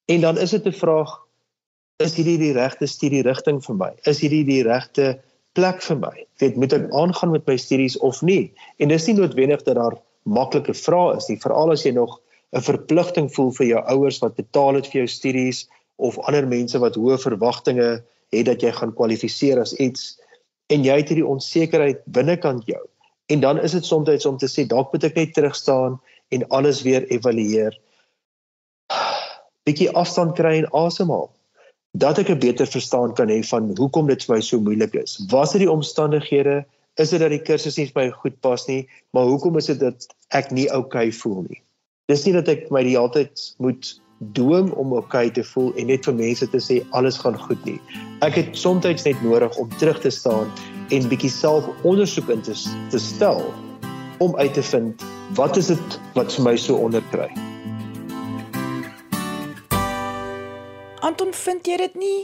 En 0.06 0.20
dan 0.20 0.38
is 0.38 0.50
dit 0.50 0.66
'n 0.66 0.72
vraag 0.72 1.26
is 1.96 2.14
hierdie 2.14 2.38
die 2.38 2.52
regte 2.52 2.86
studie 2.86 3.22
rigting 3.22 3.62
vir 3.64 3.74
my? 3.74 3.90
Is 4.04 4.20
hierdie 4.20 4.44
die 4.44 4.62
regte 4.62 5.20
plek 5.52 5.82
vir 5.82 5.96
my? 5.96 6.26
Weet 6.38 6.56
moet 6.56 6.72
ek 6.72 6.90
aangaan 6.92 7.30
met 7.30 7.46
my 7.46 7.56
studies 7.56 7.96
of 7.98 8.22
nie? 8.22 8.52
En 8.76 8.88
dis 8.88 9.06
nie 9.06 9.16
noodwendig 9.16 9.62
dat 9.62 9.74
daar 9.74 9.96
maklike 10.22 10.74
vrae 10.74 11.16
is 11.16 11.28
nie, 11.28 11.38
veral 11.40 11.72
as 11.72 11.84
jy 11.86 11.94
nog 11.96 12.20
'n 12.56 12.66
verpligting 12.68 13.28
voel 13.34 13.52
vir 13.60 13.66
jou 13.66 13.80
ouers 13.94 14.18
wat 14.24 14.36
betaal 14.36 14.80
het 14.80 14.86
vir 14.90 15.04
jou 15.04 15.08
studies 15.08 15.68
of 15.96 16.18
ander 16.18 16.46
mense 16.48 16.78
wat 16.78 16.96
hoë 16.96 17.18
verwagtinge 17.20 18.02
het 18.32 18.46
dat 18.46 18.62
jy 18.62 18.72
gaan 18.72 18.94
kwalifiseer 18.94 19.60
as 19.60 19.74
iets 19.76 20.16
en 20.72 20.84
jy 20.84 20.96
het 20.96 21.08
hierdie 21.08 21.32
onsekerheid 21.36 22.02
binnekant 22.06 22.66
jou 22.66 22.84
En 23.26 23.40
dan 23.40 23.60
is 23.60 23.72
dit 23.72 23.84
soms 23.84 24.26
om 24.26 24.36
te 24.36 24.48
sê 24.48 24.66
dalk 24.66 24.92
moet 24.92 25.08
ek 25.08 25.16
net 25.18 25.32
terug 25.34 25.56
staan 25.58 25.98
en 26.34 26.46
alles 26.54 26.82
weer 26.86 27.06
evalueer. 27.10 27.74
Bietjie 29.66 29.90
afstand 29.98 30.36
kry 30.38 30.60
en 30.60 30.70
asemhaal. 30.70 31.26
Dat 31.90 32.18
ek 32.22 32.30
'n 32.30 32.38
beter 32.38 32.66
verstaan 32.66 33.14
kan 33.14 33.28
hê 33.28 33.42
van 33.42 33.74
hoekom 33.78 34.06
dit 34.06 34.24
vir 34.24 34.36
my 34.36 34.40
so 34.40 34.60
moeilik 34.60 34.94
is. 34.94 35.18
Was 35.30 35.52
dit 35.52 35.66
die 35.66 35.70
omstandighede? 35.70 36.64
Is 36.96 37.10
dit 37.10 37.20
dat 37.20 37.30
die 37.30 37.42
kursus 37.42 37.76
nie 37.76 37.90
vir 37.90 38.02
my 38.02 38.10
goed 38.10 38.40
pas 38.40 38.66
nie, 38.66 38.88
maar 39.10 39.24
hoekom 39.24 39.56
is 39.56 39.66
dit 39.66 39.80
dat 39.80 40.06
ek 40.30 40.50
nie 40.50 40.70
oukei 40.70 41.08
okay 41.08 41.12
voel 41.12 41.42
nie? 41.48 41.62
Dis 42.06 42.22
nie 42.22 42.36
dat 42.36 42.46
ek 42.46 42.68
my 42.70 42.84
die 42.86 42.92
hele 42.94 43.10
tyd 43.10 43.40
moet 43.58 43.88
doom 44.38 44.68
om 44.78 44.92
oukei 44.94 45.24
okay 45.26 45.30
te 45.34 45.42
voel 45.42 45.72
en 45.74 45.88
net 45.90 46.04
vir 46.06 46.14
mense 46.14 46.46
te 46.52 46.58
sê 46.62 46.76
alles 46.94 47.16
gaan 47.18 47.34
goed 47.34 47.64
nie. 47.66 47.80
Ek 48.22 48.36
het 48.38 48.52
soms 48.54 48.84
net 48.86 49.22
nodig 49.24 49.56
om 49.58 49.72
terug 49.80 49.98
te 50.04 50.12
staan 50.14 50.52
en 50.94 51.08
bietjie 51.10 51.32
self 51.34 51.66
ondersoek 51.82 52.28
in 52.30 52.44
te, 52.46 52.54
te 52.94 53.00
stel 53.02 53.42
om 54.22 54.36
uit 54.38 54.54
te 54.54 54.62
vind 54.62 55.02
wat 55.34 55.58
is 55.58 55.72
dit 55.72 55.96
wat 56.14 56.30
vir 56.30 56.46
my 56.46 56.54
so 56.54 56.78
onderkry. 56.78 57.26
Anton, 61.02 61.34
vind 61.34 61.66
jy 61.66 61.80
dit 61.82 61.96
nie 61.98 62.20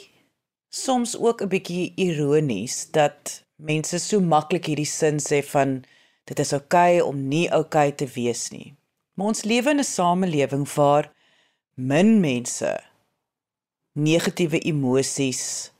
soms 0.71 1.17
ook 1.19 1.43
'n 1.43 1.51
bietjie 1.51 1.91
ironies 1.97 2.87
dat 2.95 3.43
mense 3.59 3.99
so 3.99 4.21
maklik 4.21 4.71
hierdie 4.71 4.87
sin 4.87 5.19
sê 5.19 5.43
van 5.43 5.83
dit 6.31 6.39
is 6.39 6.53
oukei 6.53 7.03
okay 7.03 7.09
om 7.09 7.19
nie 7.29 7.51
oukei 7.51 7.91
okay 7.91 7.99
te 7.99 8.07
wees 8.15 8.53
nie. 8.55 8.77
Maar 9.14 9.26
ons 9.26 9.45
lewe 9.45 9.71
in 9.71 9.78
'n 9.78 9.85
samelewing 9.85 10.66
waar 10.75 11.12
min 11.75 12.21
mense 12.21 12.73
negatiewe 13.92 14.59
emosies 14.59 15.71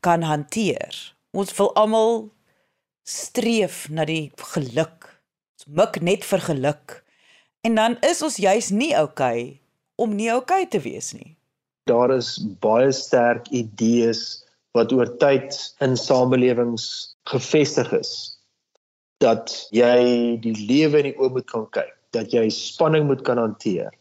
kan 0.00 0.22
hanteer. 0.22 1.14
Ons 1.30 1.56
wil 1.56 1.74
almal 1.74 2.30
streef 3.02 3.88
na 3.88 4.04
die 4.04 4.32
geluk. 4.36 5.08
Ons 5.58 5.66
mik 5.66 6.00
net 6.00 6.24
vir 6.24 6.40
geluk. 6.40 7.04
En 7.60 7.74
dan 7.74 7.96
is 8.00 8.22
ons 8.22 8.36
juis 8.36 8.70
nie 8.70 8.92
okay 9.00 9.60
om 9.96 10.14
nie 10.14 10.30
okay 10.34 10.66
te 10.66 10.80
wees 10.80 11.12
nie. 11.12 11.36
Daar 11.88 12.10
is 12.14 12.38
baie 12.60 12.92
sterk 12.92 13.48
idees 13.48 14.44
wat 14.76 14.92
oor 14.92 15.08
tyd 15.22 15.54
in 15.84 15.96
samelewings 15.96 17.14
gevestig 17.30 17.92
is 17.92 18.12
dat 19.22 19.52
jy 19.72 20.36
die 20.42 20.54
lewe 20.66 21.00
in 21.00 21.10
die 21.12 21.16
oë 21.16 21.30
moet 21.36 21.46
kan 21.48 21.68
kyk, 21.72 21.94
dat 22.14 22.32
jy 22.34 22.48
spanning 22.54 23.08
moet 23.10 23.24
kan 23.26 23.40
hanteer, 23.40 23.92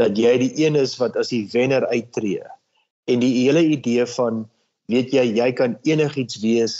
dat 0.00 0.18
jy 0.18 0.34
die 0.44 0.52
een 0.64 0.76
is 0.78 0.96
wat 1.00 1.16
as 1.20 1.32
die 1.32 1.46
wenner 1.52 1.86
uittreë. 1.90 2.48
En 3.10 3.22
die 3.22 3.32
hele 3.42 3.64
idee 3.74 4.06
van 4.14 4.44
weet 4.92 5.12
jy 5.14 5.24
jy 5.36 5.48
kan 5.58 5.78
enigiets 5.88 6.38
wees, 6.42 6.76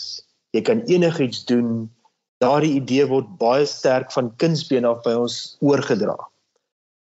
jy 0.57 0.63
kan 0.67 0.85
enigiets 0.91 1.45
doen. 1.49 1.89
Daardie 2.43 2.77
idee 2.81 3.07
word 3.07 3.29
baie 3.39 3.67
sterk 3.67 4.13
van 4.13 4.33
kindsbeen 4.43 4.87
af 4.89 5.03
by 5.07 5.15
ons 5.25 5.57
oorgedra. 5.63 6.19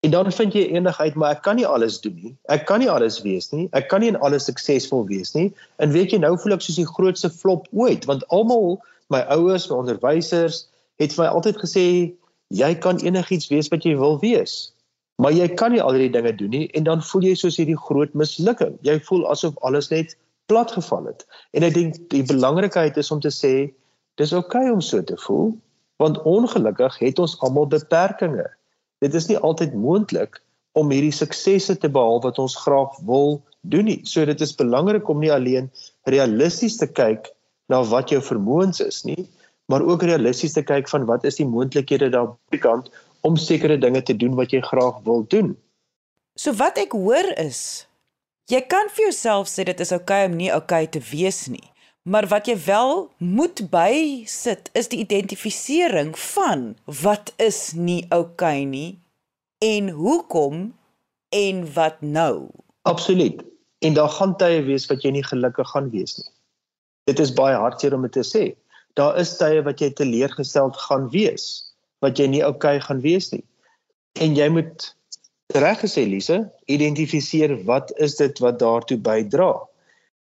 En 0.02 0.12
dan 0.12 0.32
vind 0.32 0.54
jy 0.54 0.82
uit 0.98 1.16
maar 1.16 1.36
ek 1.36 1.42
kan 1.46 1.56
nie 1.56 1.68
alles 1.68 2.00
doen 2.02 2.16
nie. 2.18 2.36
Ek 2.50 2.66
kan 2.66 2.80
nie 2.82 2.90
alles 2.90 3.20
wees 3.22 3.52
nie. 3.52 3.68
Ek 3.78 3.88
kan 3.90 4.02
nie 4.02 4.10
in 4.10 4.18
alles 4.18 4.48
suksesvol 4.50 5.06
wees 5.06 5.34
nie. 5.34 5.52
En 5.78 5.92
weet 5.94 6.12
jy 6.12 6.18
nou 6.18 6.34
voel 6.42 6.58
ek 6.58 6.66
soos 6.66 6.80
die 6.82 6.90
grootste 6.90 7.30
flop 7.30 7.68
ooit 7.72 8.06
want 8.10 8.26
almal 8.34 8.80
my 9.14 9.22
ouers, 9.30 9.70
my 9.70 9.78
onderwysers 9.78 10.66
het 11.02 11.14
vir 11.14 11.26
my 11.26 11.30
altyd 11.30 11.60
gesê 11.62 11.86
jy 12.52 12.76
kan 12.84 13.00
enigiets 13.00 13.50
wees 13.52 13.72
wat 13.72 13.86
jy 13.88 13.96
wil 14.00 14.20
wees. 14.22 14.72
Maar 15.22 15.36
jy 15.36 15.48
kan 15.56 15.74
nie 15.74 15.82
al 15.82 15.96
hierdie 15.96 16.14
dinge 16.14 16.34
doen 16.38 16.54
nie 16.54 16.68
en 16.78 16.88
dan 16.88 17.04
voel 17.06 17.30
jy 17.30 17.36
soos 17.40 17.60
hierdie 17.62 17.80
groot 17.88 18.14
mislukking. 18.18 18.78
Jy 18.88 18.98
voel 19.08 19.28
asof 19.32 19.58
alles 19.68 19.92
net 19.92 20.16
platgeval 20.52 21.12
het. 21.12 21.26
En 21.56 21.64
ek 21.68 21.76
dink 21.78 22.00
die 22.14 22.24
belangrikheid 22.28 22.98
is 22.98 23.12
om 23.14 23.22
te 23.24 23.32
sê 23.34 23.72
dis 24.20 24.34
oukei 24.34 24.66
okay 24.66 24.74
om 24.74 24.82
so 24.84 25.04
te 25.04 25.18
voel 25.28 25.54
want 26.02 26.18
ongelukkig 26.26 26.98
het 26.98 27.20
ons 27.22 27.38
almal 27.46 27.68
beperkings. 27.70 28.50
Dit 29.06 29.14
is 29.18 29.28
nie 29.30 29.38
altyd 29.38 29.76
moontlik 29.78 30.40
om 30.78 30.90
hierdie 30.94 31.14
suksesse 31.14 31.76
te 31.78 31.90
behaal 31.92 32.22
wat 32.26 32.40
ons 32.42 32.56
graag 32.64 32.96
wil 33.06 33.40
doen 33.62 33.86
nie. 33.86 34.00
So 34.10 34.26
dit 34.26 34.42
is 34.42 34.56
belangrik 34.58 35.10
om 35.10 35.22
nie 35.22 35.32
alleen 35.34 35.70
realisties 36.10 36.80
te 36.82 36.88
kyk 36.90 37.30
na 37.70 37.84
wat 37.92 38.10
jou 38.12 38.22
vermoëns 38.24 38.82
is 38.84 39.04
nie, 39.08 39.28
maar 39.72 39.86
ook 39.88 40.04
realisties 40.04 40.54
te 40.58 40.64
kyk 40.68 40.90
van 40.92 41.08
wat 41.10 41.24
is 41.28 41.40
die 41.40 41.48
moontlikhede 41.48 42.12
daar 42.12 42.34
by 42.52 42.60
kant 42.60 42.92
om 43.28 43.38
sekere 43.40 43.78
dinge 43.80 44.02
te 44.04 44.18
doen 44.18 44.36
wat 44.36 44.52
jy 44.52 44.60
graag 44.66 45.00
wil 45.08 45.24
doen. 45.32 45.56
So 46.36 46.54
wat 46.60 46.78
ek 46.82 46.92
hoor 46.98 47.32
is 47.40 47.88
Jy 48.52 48.60
kan 48.68 48.90
vir 48.92 49.06
jouself 49.06 49.48
sê 49.48 49.64
dit 49.64 49.80
is 49.80 49.94
oukei 49.96 50.26
okay 50.26 50.28
om 50.28 50.34
nie 50.36 50.50
oukei 50.52 50.84
okay 50.84 50.92
te 50.92 51.02
wees 51.12 51.46
nie. 51.48 51.68
Maar 52.04 52.26
wat 52.28 52.50
jy 52.50 52.58
wel 52.66 53.06
moet 53.22 53.62
bysit 53.72 54.68
is 54.76 54.90
die 54.92 55.00
identifisering 55.04 56.12
van 56.20 56.66
wat 57.04 57.32
is 57.38 57.72
nie 57.78 58.02
oukei 58.10 58.64
okay 58.64 58.66
nie 58.68 58.90
en 59.64 59.92
hoekom 59.96 60.66
en 61.30 61.62
wat 61.78 62.02
nou. 62.02 62.50
Absoluut. 62.90 63.40
En 63.80 63.96
daar 63.96 64.12
gaan 64.18 64.36
tye 64.42 64.66
wees 64.68 64.90
wat 64.92 65.06
jy 65.06 65.14
nie 65.16 65.24
gelukkig 65.24 65.72
gaan 65.72 65.88
wees 65.94 66.18
nie. 66.18 66.28
Dit 67.08 67.24
is 67.24 67.32
baie 67.38 67.56
hartseer 67.56 67.96
om 67.96 68.04
dit 68.10 68.18
te 68.20 68.26
sê. 68.26 68.44
Daar 69.00 69.18
is 69.18 69.38
tye 69.38 69.62
wat 69.64 69.80
jy 69.80 69.92
teleurgesteld 69.96 70.78
gaan 70.78 71.10
wees, 71.10 71.74
wat 72.04 72.20
jy 72.20 72.28
nie 72.28 72.44
okay 72.46 72.80
gaan 72.80 73.02
wees 73.02 73.32
nie. 73.32 73.44
En 74.20 74.36
jy 74.36 74.50
moet 74.52 74.96
reg 75.56 75.80
gesê 75.84 76.06
Lise, 76.08 76.52
identifiseer 76.72 77.56
wat 77.68 77.92
is 77.98 78.16
dit 78.20 78.40
wat 78.44 78.60
daartoe 78.60 78.98
bydra. 78.98 79.54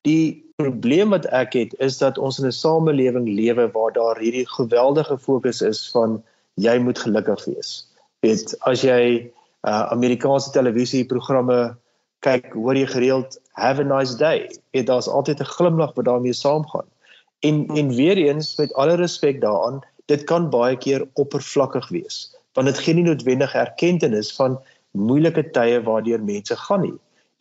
Die 0.09 0.45
probleem 0.57 1.13
wat 1.13 1.27
ek 1.37 1.57
het 1.59 1.75
is 1.85 1.99
dat 2.01 2.19
ons 2.19 2.39
in 2.41 2.47
'n 2.47 2.53
samelewing 2.53 3.29
lewe 3.29 3.69
waar 3.73 3.93
daar 3.93 4.19
hierdie 4.21 4.49
geweldige 4.49 5.19
fokus 5.19 5.61
is 5.63 5.91
van 5.91 6.23
jy 6.55 6.79
moet 6.79 6.99
gelukkig 6.99 7.45
wees. 7.45 7.89
Weet 8.25 8.55
as 8.61 8.81
jy 8.83 9.31
uh, 9.67 9.93
Amerikaanse 9.93 10.51
televisieprogramme 10.51 11.77
kyk, 12.25 12.53
hoor 12.53 12.77
jy 12.77 12.87
gereeld 12.87 13.39
have 13.53 13.81
a 13.81 13.85
nice 13.85 14.17
day. 14.17 14.49
Dit 14.73 14.87
daar's 14.87 15.09
altyd 15.09 15.41
'n 15.41 15.53
glimlag 15.57 15.95
wat 15.95 16.05
daarmee 16.05 16.33
saamgaan. 16.33 16.89
En 17.47 17.67
en 17.81 17.93
weer 17.95 18.19
eens 18.21 18.57
met 18.59 18.75
alle 18.75 18.97
respek 18.99 19.41
daaraan, 19.41 19.83
dit 20.11 20.25
kan 20.25 20.51
baie 20.51 20.77
keer 20.77 21.07
oppervlakkig 21.15 21.89
wees 21.95 22.25
want 22.57 22.71
dit 22.71 22.79
gee 22.81 22.97
nie 22.97 23.05
noodwendig 23.05 23.53
erkenning 23.55 24.25
van 24.39 24.57
moeilike 24.97 25.43
tye 25.53 25.81
waardeur 25.85 26.23
mense 26.25 26.57
gaan 26.57 26.81
nie. 26.87 26.95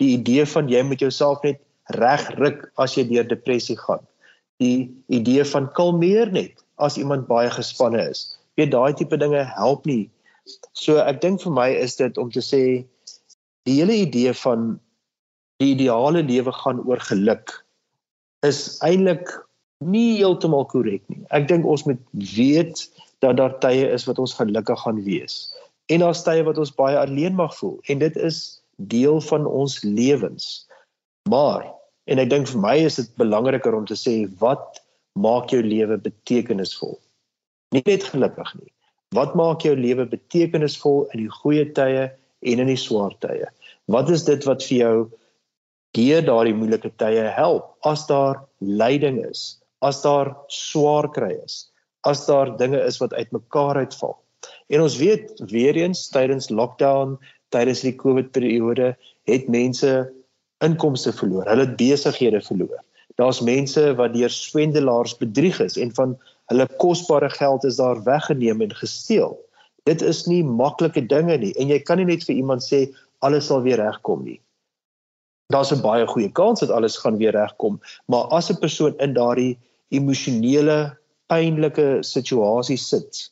Die 0.03 0.11
idee 0.17 0.43
van 0.51 0.67
jy 0.67 0.81
moet 0.83 0.99
jouself 0.99 1.43
net 1.47 1.61
regruk 1.95 2.65
as 2.81 2.97
jy 2.97 3.05
deur 3.07 3.27
depressie 3.27 3.77
gaan. 3.79 4.03
Die 4.59 4.91
idee 5.07 5.45
van 5.47 5.69
kalmeer 5.77 6.31
net 6.35 6.59
as 6.83 6.99
iemand 6.99 7.29
baie 7.31 7.47
gespanne 7.51 8.01
is. 8.11 8.35
Weet 8.59 8.73
daai 8.75 8.91
tipe 8.95 9.17
dinge 9.19 9.45
help 9.55 9.87
nie. 9.87 10.09
So 10.75 10.99
ek 10.99 11.21
dink 11.23 11.41
vir 11.43 11.55
my 11.55 11.69
is 11.79 11.95
dit 11.95 12.19
om 12.19 12.31
te 12.31 12.43
sê 12.43 12.61
die 13.65 13.79
hele 13.79 13.95
idee 14.03 14.35
van 14.43 14.75
die 15.63 15.71
ideale 15.73 16.25
lewe 16.27 16.51
gaan 16.59 16.83
oor 16.83 16.99
geluk 17.07 17.55
is 18.45 18.75
eintlik 18.83 19.31
nie 19.83 20.17
heeltemal 20.17 20.65
korrek 20.71 21.03
nie. 21.11 21.23
Ek 21.35 21.47
dink 21.49 21.65
ons 21.67 21.83
moet 21.87 22.01
weet 22.13 22.85
dat 23.23 23.37
daar 23.39 23.57
tye 23.63 23.87
is 23.91 24.05
wat 24.07 24.19
ons 24.21 24.35
gelukkig 24.37 24.79
gaan 24.79 25.01
wees. 25.03 25.53
En 25.91 26.01
daar's 26.01 26.23
tye 26.25 26.43
wat 26.47 26.57
ons 26.61 26.73
baie 26.75 26.97
alleen 26.97 27.35
mag 27.35 27.53
voel 27.57 27.77
en 27.91 27.99
dit 27.99 28.15
is 28.17 28.61
deel 28.91 29.21
van 29.21 29.45
ons 29.45 29.81
lewens. 29.83 30.65
Maar 31.29 31.67
en 32.05 32.21
ek 32.21 32.29
dink 32.29 32.49
vir 32.51 32.61
my 32.61 32.77
is 32.85 32.99
dit 33.01 33.11
belangriker 33.19 33.75
om 33.75 33.85
te 33.89 33.97
sê 33.97 34.23
wat 34.41 34.81
maak 35.19 35.51
jou 35.53 35.61
lewe 35.63 35.97
betekenisvol? 35.97 36.97
Nie 37.73 37.83
net 37.85 38.07
gelukkig 38.07 38.55
nie. 38.59 38.71
Wat 39.15 39.35
maak 39.37 39.63
jou 39.63 39.75
lewe 39.77 40.05
betekenisvol 40.09 41.05
in 41.13 41.25
die 41.25 41.35
goeie 41.41 41.65
tye 41.77 42.09
en 42.45 42.63
in 42.63 42.71
die 42.71 42.79
swaar 42.79 43.15
tye? 43.23 43.47
Wat 43.91 44.09
is 44.09 44.25
dit 44.27 44.43
wat 44.49 44.65
vir 44.65 44.77
jou 44.77 44.95
deur 45.95 46.25
daardie 46.27 46.55
moeilike 46.57 46.91
tye 46.99 47.29
help 47.31 47.71
as 47.87 48.03
daar 48.09 48.41
lyding 48.59 49.21
is, 49.23 49.55
as 49.85 50.01
daar 50.01 50.33
swaar 50.49 51.07
kry 51.13 51.33
is, 51.45 51.65
as 52.09 52.25
daar 52.25 52.53
dinge 52.57 52.81
is 52.81 52.99
wat 53.01 53.13
uitmekaar 53.13 53.81
uitval. 53.85 54.15
En 54.73 54.81
ons 54.85 54.97
weet 54.97 55.41
weer 55.51 55.77
eens 55.77 56.07
tydens 56.13 56.49
lockdown, 56.49 57.17
tydens 57.53 57.83
die 57.85 57.95
COVID 57.95 58.31
periode, 58.33 58.93
het 59.29 59.49
mense 59.49 59.91
inkomste 60.65 61.13
verloor, 61.13 61.45
hulle 61.49 61.67
besighede 61.77 62.41
verloor. 62.45 62.81
Daar's 63.21 63.41
mense 63.45 63.81
wat 63.99 64.13
deur 64.15 64.31
swendelaars 64.33 65.15
bedrieg 65.21 65.59
is 65.63 65.77
en 65.81 65.93
van 65.97 66.15
hulle 66.51 66.67
kosbare 66.81 67.29
geld 67.37 67.65
is 67.65 67.79
daar 67.81 68.01
weggeneem 68.05 68.61
en 68.65 68.73
gesteel. 68.75 69.37
Dit 69.89 70.01
is 70.01 70.25
nie 70.27 70.43
maklike 70.43 71.05
dinge 71.09 71.37
nie 71.41 71.53
en 71.61 71.69
jy 71.71 71.79
kan 71.85 72.01
nie 72.01 72.09
net 72.09 72.25
vir 72.27 72.35
iemand 72.41 72.65
sê 72.65 72.87
alles 73.25 73.47
sal 73.49 73.63
weer 73.65 73.79
regkom 73.81 74.25
nie 74.25 74.39
daar's 75.53 75.71
'n 75.71 75.81
baie 75.81 76.07
goeie 76.07 76.31
kans 76.31 76.59
dat 76.59 76.69
alles 76.69 76.97
gaan 76.97 77.17
weer 77.17 77.31
regkom, 77.31 77.79
maar 78.05 78.25
as 78.37 78.49
'n 78.49 78.59
persoon 78.59 78.97
in 78.97 79.13
daardie 79.13 79.57
emosionele 79.93 80.95
pynlike 81.31 82.03
situasie 82.05 82.77
sit, 82.77 83.29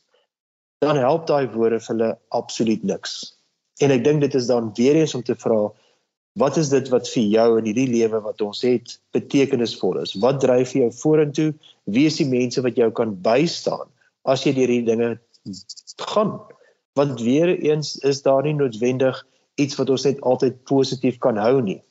dan 0.84 1.00
help 1.00 1.28
daai 1.30 1.48
woorde 1.54 1.80
vir 1.80 1.94
hulle 1.94 2.12
absoluut 2.36 2.84
niks. 2.84 3.34
En 3.82 3.94
ek 3.94 4.04
dink 4.06 4.22
dit 4.22 4.36
is 4.36 4.50
dan 4.50 4.72
weer 4.78 5.00
eens 5.00 5.16
om 5.16 5.24
te 5.24 5.36
vra 5.36 5.72
wat 6.42 6.58
is 6.58 6.72
dit 6.74 6.88
wat 6.90 7.06
vir 7.14 7.26
jou 7.30 7.48
in 7.60 7.68
hierdie 7.70 7.90
lewe 7.92 8.20
wat 8.26 8.42
ons 8.42 8.64
het 8.66 8.96
betekenisvol 9.14 10.00
is? 10.02 10.16
Wat 10.18 10.40
dryf 10.42 10.74
jou 10.74 10.90
vorentoe? 10.98 11.52
Wie 11.86 12.08
is 12.10 12.18
die 12.18 12.30
mense 12.30 12.64
wat 12.66 12.80
jou 12.80 12.90
kan 12.92 13.14
bystaan 13.22 13.86
as 14.26 14.46
jy 14.46 14.56
deur 14.58 14.74
hierdie 14.74 14.90
dinge 14.90 15.12
gaan? 16.02 16.40
Want 16.98 17.22
weer 17.22 17.54
eens 17.54 17.96
is 18.02 18.24
daar 18.26 18.42
nie 18.46 18.56
noodwendig 18.58 19.22
iets 19.62 19.78
wat 19.78 19.94
ons 19.94 20.08
net 20.10 20.22
altyd 20.26 20.58
positief 20.70 21.20
kan 21.22 21.38
hou 21.38 21.62
nie 21.62 21.82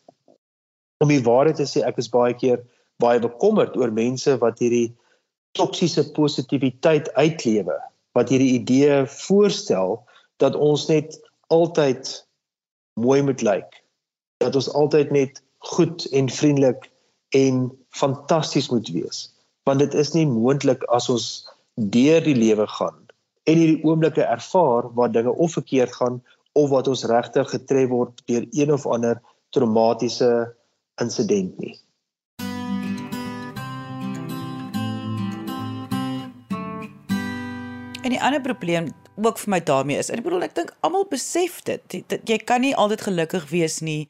om 1.02 1.10
die 1.10 1.22
waarheid 1.22 1.58
te 1.58 1.66
sê, 1.66 1.82
ek 1.86 1.98
is 1.98 2.10
baie 2.12 2.34
keer 2.38 2.62
baie 3.02 3.20
bekommerd 3.22 3.76
oor 3.80 3.92
mense 3.94 4.36
wat 4.42 4.62
hierdie 4.62 4.92
toksiese 5.58 6.04
positiwiteit 6.16 7.10
uitlewe, 7.18 7.76
wat 8.16 8.32
hierdie 8.32 8.54
idee 8.60 9.02
voorstel 9.26 9.98
dat 10.42 10.56
ons 10.56 10.86
net 10.88 11.18
altyd 11.52 12.08
mooi 13.00 13.20
moet 13.22 13.42
lyk, 13.44 13.82
dat 14.40 14.56
ons 14.58 14.70
altyd 14.78 15.12
net 15.12 15.42
goed 15.72 16.06
en 16.12 16.30
vriendelik 16.32 16.88
en 17.36 17.68
fantasties 17.96 18.70
moet 18.72 18.88
wees. 18.92 19.28
Want 19.68 19.84
dit 19.84 19.94
is 19.94 20.12
nie 20.16 20.26
moontlik 20.26 20.82
as 20.90 21.08
ons 21.12 21.28
deur 21.76 22.20
die 22.24 22.36
lewe 22.36 22.66
gaan 22.66 22.98
en 23.50 23.58
hierdie 23.58 23.82
oomblikke 23.82 24.22
ervaar 24.22 24.88
waar 24.94 25.10
dinge 25.10 25.32
of 25.34 25.56
verkeerd 25.58 25.94
gaan 25.98 26.20
of 26.58 26.70
wat 26.70 26.88
ons 26.88 27.04
regtig 27.10 27.48
getref 27.50 27.88
word 27.90 28.22
deur 28.30 28.44
een 28.50 28.72
of 28.72 28.86
ander 28.86 29.18
traumatiese 29.54 30.30
insident 31.02 31.58
nie. 31.58 31.74
Die 38.14 38.20
ander 38.20 38.42
probleem 38.44 38.90
ook 39.16 39.40
vir 39.42 39.50
my 39.54 39.60
daarmee 39.60 40.00
is, 40.00 40.10
ek 40.10 40.24
bedoel 40.24 40.46
ek 40.48 40.56
dink 40.56 40.72
almal 40.86 41.06
besef 41.10 41.60
dit, 41.66 41.98
dat 42.08 42.28
jy 42.28 42.38
kan 42.42 42.62
nie 42.64 42.74
altyd 42.76 43.06
gelukkig 43.08 43.48
wees 43.50 43.80
nie. 43.84 44.08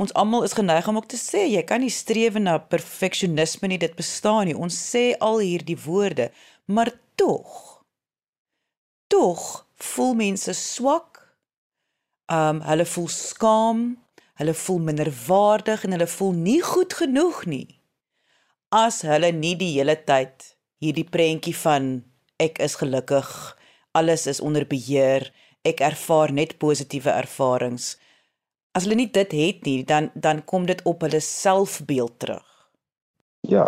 Ons 0.00 0.14
almal 0.18 0.46
is 0.46 0.56
geneig 0.56 0.88
om 0.88 0.98
ook 0.98 1.10
te 1.12 1.20
sê 1.20 1.44
jy 1.46 1.62
kan 1.68 1.82
nie 1.84 1.92
streef 1.92 2.38
na 2.40 2.56
perfeksionisme 2.58 3.70
nie, 3.70 3.78
dit 3.78 3.94
bestaan 3.98 4.48
nie. 4.48 4.56
Ons 4.56 4.78
sê 4.78 5.12
al 5.20 5.42
hierdie 5.44 5.78
woorde, 5.84 6.30
maar 6.66 6.90
tog 7.20 7.68
tog 9.12 9.66
voel 9.76 10.14
mense 10.16 10.54
swak. 10.56 11.20
Um 12.32 12.62
hulle 12.64 12.86
voel 12.88 13.10
skaam, 13.12 13.82
Hulle 14.42 14.54
voel 14.54 14.78
minderwaardig 14.78 15.84
en 15.84 15.94
hulle 15.94 16.06
voel 16.08 16.32
nie 16.32 16.60
goed 16.64 16.94
genoeg 16.98 17.44
nie. 17.46 17.66
As 18.74 19.02
hulle 19.06 19.28
nie 19.36 19.52
die 19.60 19.74
hele 19.76 19.94
tyd 20.08 20.48
hierdie 20.82 21.06
prentjie 21.06 21.54
van 21.54 21.90
ek 22.42 22.58
is 22.64 22.76
gelukkig, 22.80 23.28
alles 23.98 24.26
is 24.30 24.40
onder 24.40 24.66
beheer, 24.68 25.28
ek 25.68 25.82
ervaar 25.84 26.32
net 26.34 26.56
positiewe 26.62 27.12
ervarings. 27.14 27.94
As 28.74 28.86
hulle 28.86 28.98
nie 28.98 29.10
dit 29.12 29.34
het 29.36 29.64
nie, 29.68 29.78
dan 29.86 30.10
dan 30.14 30.42
kom 30.48 30.66
dit 30.66 30.80
op 30.88 31.04
hulle 31.06 31.20
selfbeeld 31.20 32.18
terug. 32.24 32.48
Ja. 33.48 33.66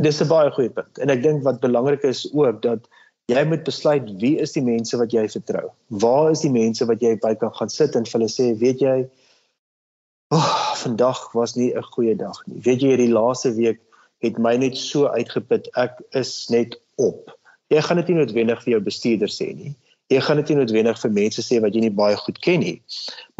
Dis 0.00 0.22
'n 0.22 0.28
baie 0.28 0.50
goeie 0.50 0.70
punt. 0.70 0.98
En 0.98 1.10
ek 1.10 1.22
dink 1.22 1.42
wat 1.44 1.60
belangrik 1.60 2.02
is 2.02 2.26
ook 2.32 2.62
dat 2.62 2.88
jy 3.28 3.44
moet 3.44 3.64
besluit 3.64 4.08
wie 4.20 4.38
is 4.40 4.52
die 4.52 4.64
mense 4.64 4.96
wat 4.96 5.12
jy 5.12 5.28
vertrou. 5.28 5.68
Waar 5.88 6.30
is 6.30 6.40
die 6.40 6.50
mense 6.50 6.86
wat 6.86 7.00
jy 7.02 7.16
by 7.20 7.34
kan 7.34 7.52
gaan 7.54 7.68
sit 7.68 7.96
en 7.96 8.04
vir 8.04 8.20
hulle 8.20 8.32
sê, 8.32 8.58
weet 8.58 8.80
jy, 8.80 9.10
Oh, 10.32 10.74
vandag 10.80 11.32
was 11.32 11.52
nie 11.60 11.74
'n 11.76 11.82
goeie 11.92 12.16
dag 12.16 12.38
nie. 12.46 12.60
Weet 12.64 12.80
jy 12.80 12.88
hierdie 12.92 13.12
laaste 13.12 13.50
week 13.52 13.80
het 14.24 14.38
my 14.38 14.56
net 14.56 14.76
so 14.76 15.06
uitgeput. 15.06 15.68
Ek 15.76 16.00
is 16.16 16.48
net 16.48 16.78
op. 16.96 17.34
Jy 17.72 17.80
gaan 17.86 18.00
dit 18.02 18.12
nie 18.12 18.18
noodwendig 18.20 18.60
vir 18.64 18.74
jou 18.74 18.82
bestuurder 18.84 19.32
sê 19.32 19.48
nie. 19.56 19.72
Jy 20.12 20.20
gaan 20.26 20.40
dit 20.42 20.52
nie 20.52 20.58
noodwendig 20.60 20.98
vir 21.00 21.12
mense 21.16 21.44
sê 21.46 21.60
wat 21.64 21.76
jy 21.76 21.86
nie 21.86 21.94
baie 21.96 22.16
goed 22.20 22.38
ken 22.44 22.60
nie. 22.60 22.76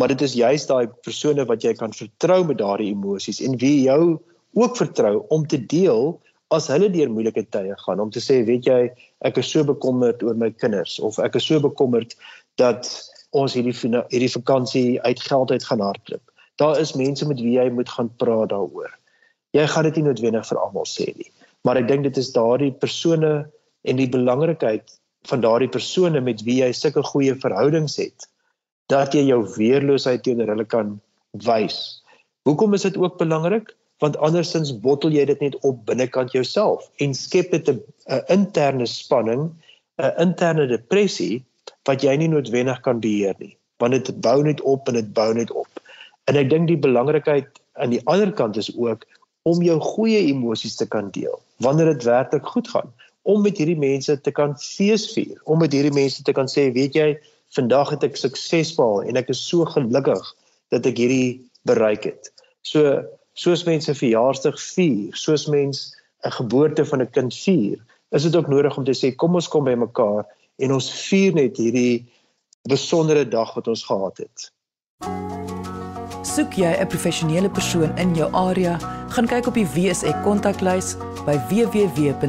Maar 0.01 0.15
dit 0.15 0.25
is 0.25 0.37
juist 0.39 0.71
daai 0.73 0.89
persone 1.05 1.45
wat 1.51 1.65
jy 1.67 1.75
kan 1.77 1.93
vertrou 1.97 2.41
met 2.49 2.61
daardie 2.63 2.93
emosies 2.95 3.43
en 3.45 3.59
wie 3.61 3.83
jou 3.85 4.19
ook 4.57 4.77
vertrou 4.81 5.19
om 5.35 5.45
te 5.49 5.61
deel 5.61 6.15
as 6.53 6.69
hulle 6.73 6.91
deur 6.93 7.13
moeilike 7.13 7.45
tye 7.53 7.77
gaan 7.85 8.01
om 8.01 8.11
te 8.13 8.21
sê 8.21 8.43
weet 8.49 8.69
jy 8.69 8.81
ek 9.29 9.39
is 9.41 9.49
so 9.53 9.65
bekommerd 9.65 10.21
oor 10.25 10.37
my 10.37 10.51
kinders 10.53 10.99
of 11.01 11.17
ek 11.25 11.39
is 11.41 11.49
so 11.49 11.61
bekommerd 11.65 12.13
dat 12.61 12.91
ons 13.33 13.57
hierdie 13.57 13.73
hierdie 13.73 14.33
vakansie 14.35 15.01
uit 15.01 15.25
geld 15.25 15.55
uit 15.55 15.65
gaan 15.65 15.81
hardloop 15.81 16.33
daar 16.57 16.81
is 16.81 16.93
mense 16.93 17.27
met 17.27 17.41
wie 17.41 17.57
jy 17.57 17.71
moet 17.71 17.89
gaan 17.89 18.11
praat 18.17 18.51
daaroor. 18.53 18.93
Jy 19.57 19.67
gaan 19.67 19.89
dit 19.89 20.01
nie 20.01 20.09
noodwendig 20.09 20.47
vir 20.49 20.61
almal 20.61 20.87
sê 20.89 21.09
nie, 21.17 21.31
maar 21.67 21.81
ek 21.81 21.89
dink 21.89 22.07
dit 22.09 22.21
is 22.21 22.33
daardie 22.37 22.73
persone 22.85 23.33
en 23.83 23.99
die 23.99 24.09
belangrikheid 24.09 24.99
van 25.31 25.43
daardie 25.43 25.71
persone 25.71 26.21
met 26.21 26.43
wie 26.47 26.61
jy 26.63 26.71
sulke 26.77 27.03
goeie 27.07 27.35
verhoudings 27.45 27.97
het 28.01 28.29
dat 28.91 29.15
jy 29.15 29.23
jou 29.29 29.41
weerloosheid 29.57 30.25
teenoor 30.27 30.51
hulle 30.53 30.67
kan 30.69 30.97
wys. 31.47 32.03
Hoekom 32.49 32.75
is 32.75 32.85
dit 32.89 32.99
ook 32.99 33.19
belangrik? 33.19 33.71
Want 34.03 34.19
andersins 34.19 34.73
bottel 34.83 35.15
jy 35.15 35.25
dit 35.31 35.41
net 35.41 35.57
op 35.63 35.85
binnekant 35.87 36.35
jouself 36.35 36.89
en 36.99 37.15
skep 37.15 37.53
dit 37.55 37.69
'n 37.71 37.81
interne 38.29 38.87
spanning, 38.87 39.51
'n 39.99 40.13
interne 40.19 40.67
depressie 40.67 41.45
wat 41.87 42.03
jy 42.03 42.17
nie 42.17 42.29
noodwendig 42.29 42.81
kan 42.81 43.01
beheer 43.01 43.35
nie, 43.39 43.57
want 43.79 43.93
dit 43.93 44.21
bou 44.21 44.43
net 44.43 44.61
op 44.61 44.89
en 44.89 44.95
dit 44.95 45.13
bou 45.15 45.35
net 45.35 45.51
op. 45.51 45.69
En 46.27 46.37
ek 46.37 46.51
dink 46.51 46.69
die 46.69 46.79
belangrikheid 46.79 47.47
aan 47.73 47.91
die 47.91 48.03
ander 48.05 48.33
kant 48.33 48.57
is 48.57 48.71
ook 48.77 49.07
om 49.43 49.63
jou 49.63 49.79
goeie 49.81 50.19
emosies 50.19 50.77
te 50.77 50.87
kan 50.87 51.11
deel 51.11 51.41
wanneer 51.57 51.95
dit 51.95 52.03
werklik 52.03 52.47
goed 52.47 52.69
gaan 52.69 52.93
om 53.23 53.43
met 53.43 53.59
hierdie 53.59 53.79
mense 53.79 54.21
te 54.21 54.33
kan 54.35 54.55
feesvier 54.59 55.39
om 55.45 55.63
met 55.63 55.73
hierdie 55.73 55.95
mense 55.95 56.23
te 56.23 56.35
kan 56.35 56.51
sê 56.51 56.69
weet 56.75 56.99
jy 56.99 57.09
vandag 57.57 57.95
het 57.95 58.07
ek 58.09 58.19
sukses 58.19 58.73
behaal 58.77 59.09
en 59.09 59.21
ek 59.21 59.31
is 59.35 59.43
so 59.49 59.67
gelukkig 59.69 60.23
dat 60.75 60.87
ek 60.89 60.99
hierdie 60.99 61.43
bereik 61.69 62.09
het. 62.09 62.33
So 62.67 63.03
soos 63.39 63.65
mense 63.69 63.95
verjaarsdag 63.95 64.59
vier 64.61 65.17
soos 65.17 65.47
mense 65.49 65.93
'n 66.25 66.37
geboorte 66.39 66.85
van 66.85 67.03
'n 67.03 67.11
kind 67.11 67.35
vier 67.35 67.79
is 68.11 68.23
dit 68.23 68.37
ook 68.37 68.49
nodig 68.49 68.77
om 68.77 68.85
te 68.85 68.95
sê 68.95 69.15
kom 69.17 69.35
ons 69.35 69.49
kom 69.49 69.65
by 69.65 69.75
mekaar 69.75 70.27
en 70.59 70.73
ons 70.73 70.91
vier 71.09 71.33
net 71.35 71.57
hierdie 71.57 72.07
besondere 72.69 73.25
dag 73.29 73.55
wat 73.55 73.69
ons 73.69 73.85
gehad 73.85 74.19
het 74.19 74.51
Soek 76.33 76.55
jy 76.57 76.73
'n 76.81 76.89
professionele 76.89 77.51
persoon 77.51 77.93
in 77.99 78.15
jou 78.17 78.33
area, 78.33 78.79
gaan 79.13 79.27
kyk 79.29 79.47
op 79.47 79.55
die 79.55 79.67
WSE 79.69 80.13
kontaklys 80.25 80.97
by 81.27 81.37
www.wsek.co.za. 81.51 82.21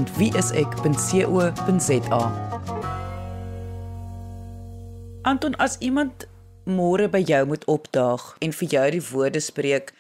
Anton, 5.22 5.56
as 5.56 5.78
iemand 5.80 6.28
môre 6.68 7.08
by 7.08 7.24
jou 7.24 7.46
moet 7.48 7.66
opdaag 7.66 8.36
en 8.40 8.52
vir 8.52 8.68
jou 8.68 8.92
die 8.92 9.08
woorde 9.12 9.40
spreek, 9.40 9.94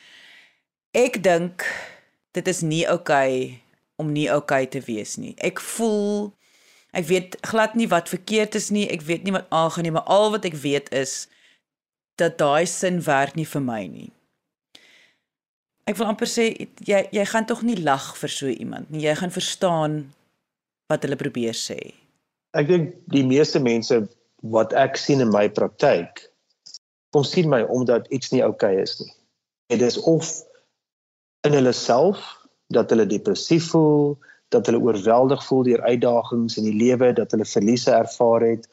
ek 0.91 1.23
dink 1.23 1.63
dit 2.35 2.47
is 2.47 2.61
nie 2.61 2.83
oukei 2.83 3.31
okay 3.47 3.63
om 3.95 4.11
nie 4.11 4.27
oukei 4.27 4.63
okay 4.63 4.67
te 4.67 4.81
wees 4.83 5.15
nie. 5.15 5.35
Ek 5.37 5.59
voel 5.63 6.33
ek 6.91 7.07
weet 7.07 7.37
glad 7.47 7.75
nie 7.79 7.87
wat 7.87 8.11
verkeerd 8.11 8.55
is 8.59 8.67
nie, 8.69 8.89
ek 8.91 9.01
weet 9.07 9.23
nie 9.23 9.31
wat 9.31 9.47
aangaan 9.49 9.87
nie, 9.87 9.95
maar 9.95 10.09
al 10.11 10.31
wat 10.35 10.45
ek 10.45 10.59
weet 10.59 10.91
is 10.91 11.27
dat 12.21 12.37
daai 12.37 12.65
sin 12.69 13.01
werk 13.05 13.35
nie 13.35 13.47
vir 13.49 13.63
my 13.63 13.81
nie. 13.87 14.11
Ek 15.89 15.97
wil 15.99 16.07
amper 16.07 16.29
sê 16.29 16.49
jy 16.87 17.01
jy 17.11 17.25
gaan 17.27 17.47
tog 17.49 17.63
nie 17.67 17.79
lag 17.81 18.13
vir 18.19 18.31
so 18.31 18.47
iemand 18.47 18.91
nie. 18.91 19.03
Jy 19.03 19.15
gaan 19.19 19.33
verstaan 19.33 19.97
wat 20.91 21.03
hulle 21.03 21.19
probeer 21.19 21.57
sê. 21.57 21.79
Ek 22.53 22.69
dink 22.69 22.93
die 23.11 23.25
meeste 23.27 23.59
mense 23.59 24.03
wat 24.55 24.75
ek 24.77 24.99
sien 24.99 25.23
in 25.23 25.31
my 25.33 25.47
praktyk 25.49 26.27
kom 27.13 27.25
sien 27.27 27.49
my 27.49 27.61
omdat 27.69 28.07
iets 28.09 28.31
nie 28.33 28.41
oukei 28.41 28.73
okay 28.73 28.83
is 28.83 28.97
nie. 28.99 29.11
Dit 29.69 29.81
is 29.85 29.99
of 30.09 30.31
in 31.45 31.53
hulle 31.53 31.73
self 31.77 32.21
dat 32.73 32.89
hulle 32.89 33.05
depressief 33.05 33.69
voel, 33.73 34.15
dat 34.53 34.65
hulle 34.69 34.81
oorweldig 34.81 35.43
voel 35.45 35.63
deur 35.67 35.83
uitdagings 35.85 36.57
in 36.57 36.65
die 36.69 36.77
lewe, 36.77 37.11
dat 37.13 37.33
hulle 37.33 37.45
verliese 37.45 37.93
ervaar 37.93 38.45
het, 38.47 38.65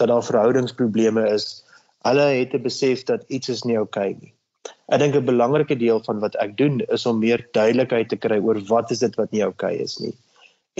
dat 0.00 0.12
daar 0.12 0.24
verhoudingsprobleme 0.24 1.24
is. 1.32 1.62
Hulle 2.08 2.26
het 2.32 2.54
'n 2.56 2.62
besef 2.64 3.02
dat 3.08 3.24
iets 3.28 3.48
is 3.52 3.62
nie 3.68 3.76
oukei 3.78 4.10
okay 4.10 4.20
nie. 4.20 4.32
Ek 4.88 5.00
dink 5.00 5.14
'n 5.16 5.24
belangrike 5.30 5.76
deel 5.76 5.98
van 6.04 6.20
wat 6.20 6.36
ek 6.44 6.56
doen 6.56 6.80
is 6.96 7.06
om 7.06 7.18
meer 7.18 7.42
duidelikheid 7.52 8.08
te 8.08 8.16
kry 8.16 8.38
oor 8.40 8.60
wat 8.68 8.90
is 8.90 9.02
dit 9.04 9.16
wat 9.20 9.30
nie 9.30 9.42
oukei 9.44 9.74
okay 9.74 9.84
is 9.84 9.98
nie. 9.98 10.14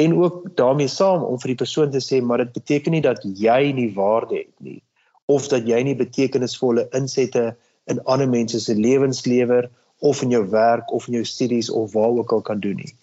En 0.05 0.15
ook 0.17 0.57
daarmee 0.57 0.89
saam 0.89 1.23
om 1.23 1.41
vir 1.43 1.53
die 1.53 1.61
persoon 1.65 1.91
te 1.91 2.01
sê 2.01 2.23
maar 2.23 2.39
dit 2.39 2.53
beteken 2.53 2.93
nie 2.93 3.03
dat 3.05 3.21
jy 3.23 3.73
nie 3.73 3.93
waarde 3.95 4.37
het 4.37 4.57
nie 4.69 4.81
of 5.27 5.49
dat 5.49 5.69
jy 5.69 5.83
nie 5.83 5.95
betekenisvolle 5.95 6.89
insette 6.97 7.43
in 7.87 8.01
ander 8.05 8.29
mense 8.29 8.61
se 8.61 8.75
lewens 8.75 9.27
lewer 9.27 9.69
of 9.99 10.23
in 10.23 10.31
jou 10.31 10.45
werk 10.51 10.93
of 10.93 11.09
in 11.09 11.19
jou 11.19 11.25
studies 11.25 11.71
of 11.71 11.93
waar 11.93 12.17
ook 12.23 12.33
al 12.33 12.41
kan 12.41 12.61
doen 12.61 12.81
nie. 12.81 12.95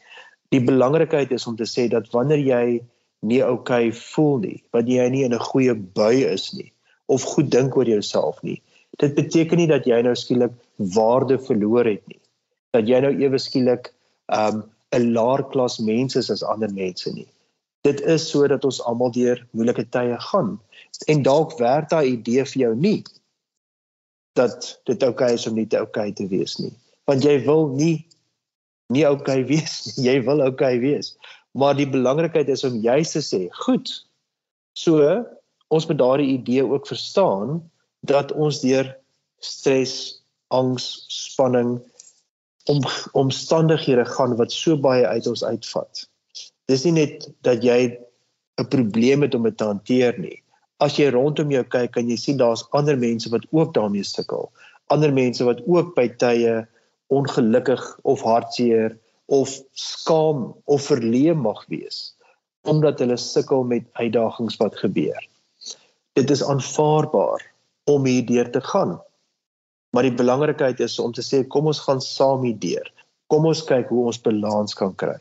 Die 0.50 0.64
belangrikheid 0.64 1.32
is 1.32 1.46
om 1.48 1.56
te 1.56 1.70
sê 1.70 1.86
dat 1.88 2.10
wanneer 2.18 2.42
jy 2.42 2.82
nie 3.20 3.44
oukei 3.44 3.90
okay 3.90 3.92
voel 3.92 4.38
nie, 4.38 4.64
wanneer 4.72 5.04
jy 5.04 5.10
nie 5.10 5.24
in 5.30 5.38
'n 5.38 5.50
goeie 5.52 5.76
bui 5.76 6.26
is 6.26 6.54
nie 6.54 6.72
of 7.08 7.24
goed 7.24 7.52
dink 7.52 7.76
oor 7.78 7.88
jouself 7.88 8.42
nie, 8.44 8.62
dit 9.02 9.14
beteken 9.16 9.62
nie 9.62 9.70
dat 9.70 9.88
jy 9.88 10.00
nou 10.06 10.16
skielik 10.18 10.56
waarde 10.96 11.38
verloor 11.40 11.88
het 11.88 12.04
nie. 12.08 12.20
Dat 12.76 12.90
jy 12.90 13.00
nou 13.04 13.14
ewe 13.16 13.40
skielik 13.40 13.92
um 14.34 14.64
'n 14.96 15.14
laer 15.14 15.44
klas 15.52 15.80
mens 15.80 16.16
is 16.16 16.32
as 16.32 16.44
ander 16.44 16.72
mense 16.74 17.12
nie. 17.14 17.28
Dit 17.84 18.02
is 18.02 18.30
sodat 18.30 18.66
ons 18.66 18.82
almal 18.82 19.12
deur 19.12 19.40
moeilike 19.52 19.86
tye 19.92 20.18
gaan 20.32 20.60
en 21.08 21.24
dalk 21.24 21.58
werk 21.60 21.90
daai 21.90 22.18
idee 22.18 22.44
vir 22.46 22.62
jou 22.62 22.76
nie 22.76 23.04
dat 24.36 24.80
dit 24.86 25.04
oukei 25.04 25.32
okay 25.32 25.34
is 25.34 25.48
om 25.48 25.56
nie 25.56 25.66
te 25.66 25.78
oukei 25.78 26.10
okay 26.10 26.12
te 26.12 26.28
wees 26.28 26.58
nie 26.60 26.74
want 27.06 27.24
jy 27.24 27.38
wil 27.46 27.68
nie 27.74 28.08
nie 28.94 29.06
oukei 29.08 29.42
okay 29.42 29.48
wees 29.52 29.98
nie. 29.98 30.08
Jy 30.08 30.22
wil 30.28 30.44
oukei 30.44 30.78
okay 30.78 30.82
wees. 30.84 31.16
Maar 31.58 31.76
die 31.80 31.90
belangrikheid 31.90 32.50
is 32.54 32.64
om 32.68 32.80
juis 32.84 33.12
te 33.16 33.24
sê, 33.26 33.42
goed. 33.66 33.90
So 34.78 35.02
ons 35.74 35.88
moet 35.88 36.00
daardie 36.00 36.34
idee 36.38 36.66
ook 36.66 36.88
verstaan 36.88 37.62
dat 38.08 38.32
ons 38.32 38.62
deur 38.62 38.90
stres, 39.44 40.24
angs, 40.48 41.06
spanning 41.12 41.78
om 42.72 42.84
omstandighede 43.12 44.06
gaan 44.06 44.36
wat 44.40 44.52
so 44.52 44.78
baie 44.80 45.08
uit 45.08 45.28
ons 45.28 45.44
uitvat. 45.44 46.04
Dis 46.68 46.84
nie 46.88 46.96
net 47.00 47.28
dat 47.48 47.64
jy 47.64 47.98
'n 48.58 48.68
probleem 48.68 49.22
het 49.22 49.36
om 49.36 49.44
dit 49.44 49.58
te 49.58 49.64
hanteer 49.64 50.20
nie. 50.20 50.44
As 50.80 50.98
jy 50.98 51.10
rondom 51.10 51.52
jou 51.52 51.64
kyk, 51.64 51.92
kan 51.92 52.10
jy 52.10 52.18
sien 52.18 52.38
daar's 52.38 52.66
ander 52.72 52.98
mense 52.98 53.30
wat 53.30 53.46
ook 53.52 53.74
daarmee 53.74 54.04
sukkel. 54.04 54.52
Ander 54.88 55.14
mense 55.14 55.44
wat 55.44 55.62
ook 55.68 55.96
by 55.96 56.08
tye 56.08 56.68
ongelukkig 57.08 58.00
of 58.04 58.22
hartseer 58.22 58.98
of 59.28 59.62
skaam 59.74 60.54
of 60.66 60.88
verleë 60.92 61.36
mag 61.36 61.66
wees 61.68 62.14
omdat 62.68 63.00
hulle 63.00 63.16
sukkel 63.18 63.64
met 63.64 63.86
uitdagings 63.96 64.58
wat 64.60 64.76
gebeur. 64.76 65.28
Dit 66.18 66.34
is 66.34 66.44
aanvaarbaar 66.44 67.44
om 67.92 68.06
hierdeur 68.10 68.50
te 68.52 68.62
gaan. 68.62 68.98
Maar 69.94 70.10
die 70.10 70.18
belangrikheid 70.18 70.82
is 70.84 70.98
om 71.00 71.14
te 71.14 71.24
sê 71.26 71.44
kom 71.48 71.70
ons 71.70 71.84
gaan 71.86 72.02
saam 72.02 72.44
hierdeur. 72.48 72.90
Kom 73.32 73.46
ons 73.46 73.64
kyk 73.68 73.92
hoe 73.94 74.08
ons 74.10 74.22
balans 74.26 74.74
kan 74.78 74.96
kry. 74.98 75.16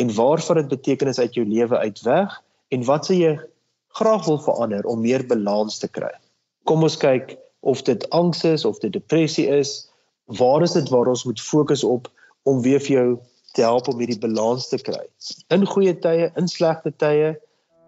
En 0.00 0.14
waarvan 0.16 0.62
dit 0.62 0.72
betekenis 0.72 1.20
uit 1.20 1.36
jou 1.36 1.44
lewe 1.46 1.78
uitweg 1.78 2.38
en 2.72 2.84
wat 2.88 3.08
sê 3.10 3.18
jy 3.20 3.36
graag 4.00 4.24
wil 4.26 4.40
verander 4.40 4.88
om 4.88 5.04
meer 5.04 5.26
balans 5.28 5.78
te 5.78 5.88
kry. 5.88 6.12
Kom 6.64 6.82
ons 6.86 6.96
kyk 6.96 7.36
of 7.62 7.82
dit 7.86 8.10
angs 8.10 8.44
is 8.44 8.64
of 8.64 8.80
dit 8.82 8.92
depressie 8.92 9.46
is 9.52 9.92
waar 10.38 10.62
is 10.62 10.72
dit 10.72 10.88
waar 10.88 11.10
ons 11.12 11.24
moet 11.24 11.40
fokus 11.40 11.84
op 11.84 12.08
om 12.42 12.62
weer 12.62 12.80
vir 12.80 12.96
jou 12.96 13.08
te 13.54 13.62
help 13.62 13.88
om 13.88 13.98
hierdie 14.00 14.18
balans 14.18 14.68
te 14.68 14.78
kry 14.82 15.02
in 15.54 15.66
goeie 15.68 15.94
tye 16.04 16.30
in 16.40 16.48
slegte 16.50 16.92
tye 17.04 17.34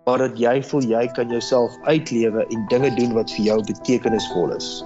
maar 0.04 0.18
dat 0.18 0.38
jy 0.38 0.62
voel 0.62 0.84
jy 0.88 1.06
kan 1.16 1.28
jouself 1.28 1.76
uitlewe 1.82 2.46
en 2.46 2.66
dinge 2.68 2.90
doen 2.94 3.14
wat 3.16 3.32
vir 3.36 3.44
jou 3.44 3.58
betekenisvol 3.64 4.52
is. 4.56 4.84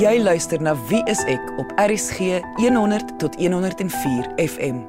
Jy 0.00 0.16
luister 0.22 0.62
na 0.62 0.72
Wie 0.88 1.02
is 1.10 1.20
ek 1.28 1.52
op 1.60 1.76
RCG 1.76 2.40
100 2.56 3.18
tot 3.20 3.36
104 3.36 4.32
FM 4.40 4.80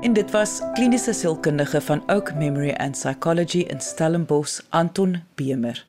En 0.00 0.12
dit 0.12 0.30
was 0.30 0.60
kliniese 0.72 1.12
sielkundige 1.12 1.80
van 1.80 2.02
Oak 2.10 2.34
Memory 2.34 2.70
and 2.72 2.96
Psychology 2.96 3.58
in 3.58 3.80
Stellenbosch 3.80 4.60
Anton 4.68 5.22
Bemer. 5.34 5.86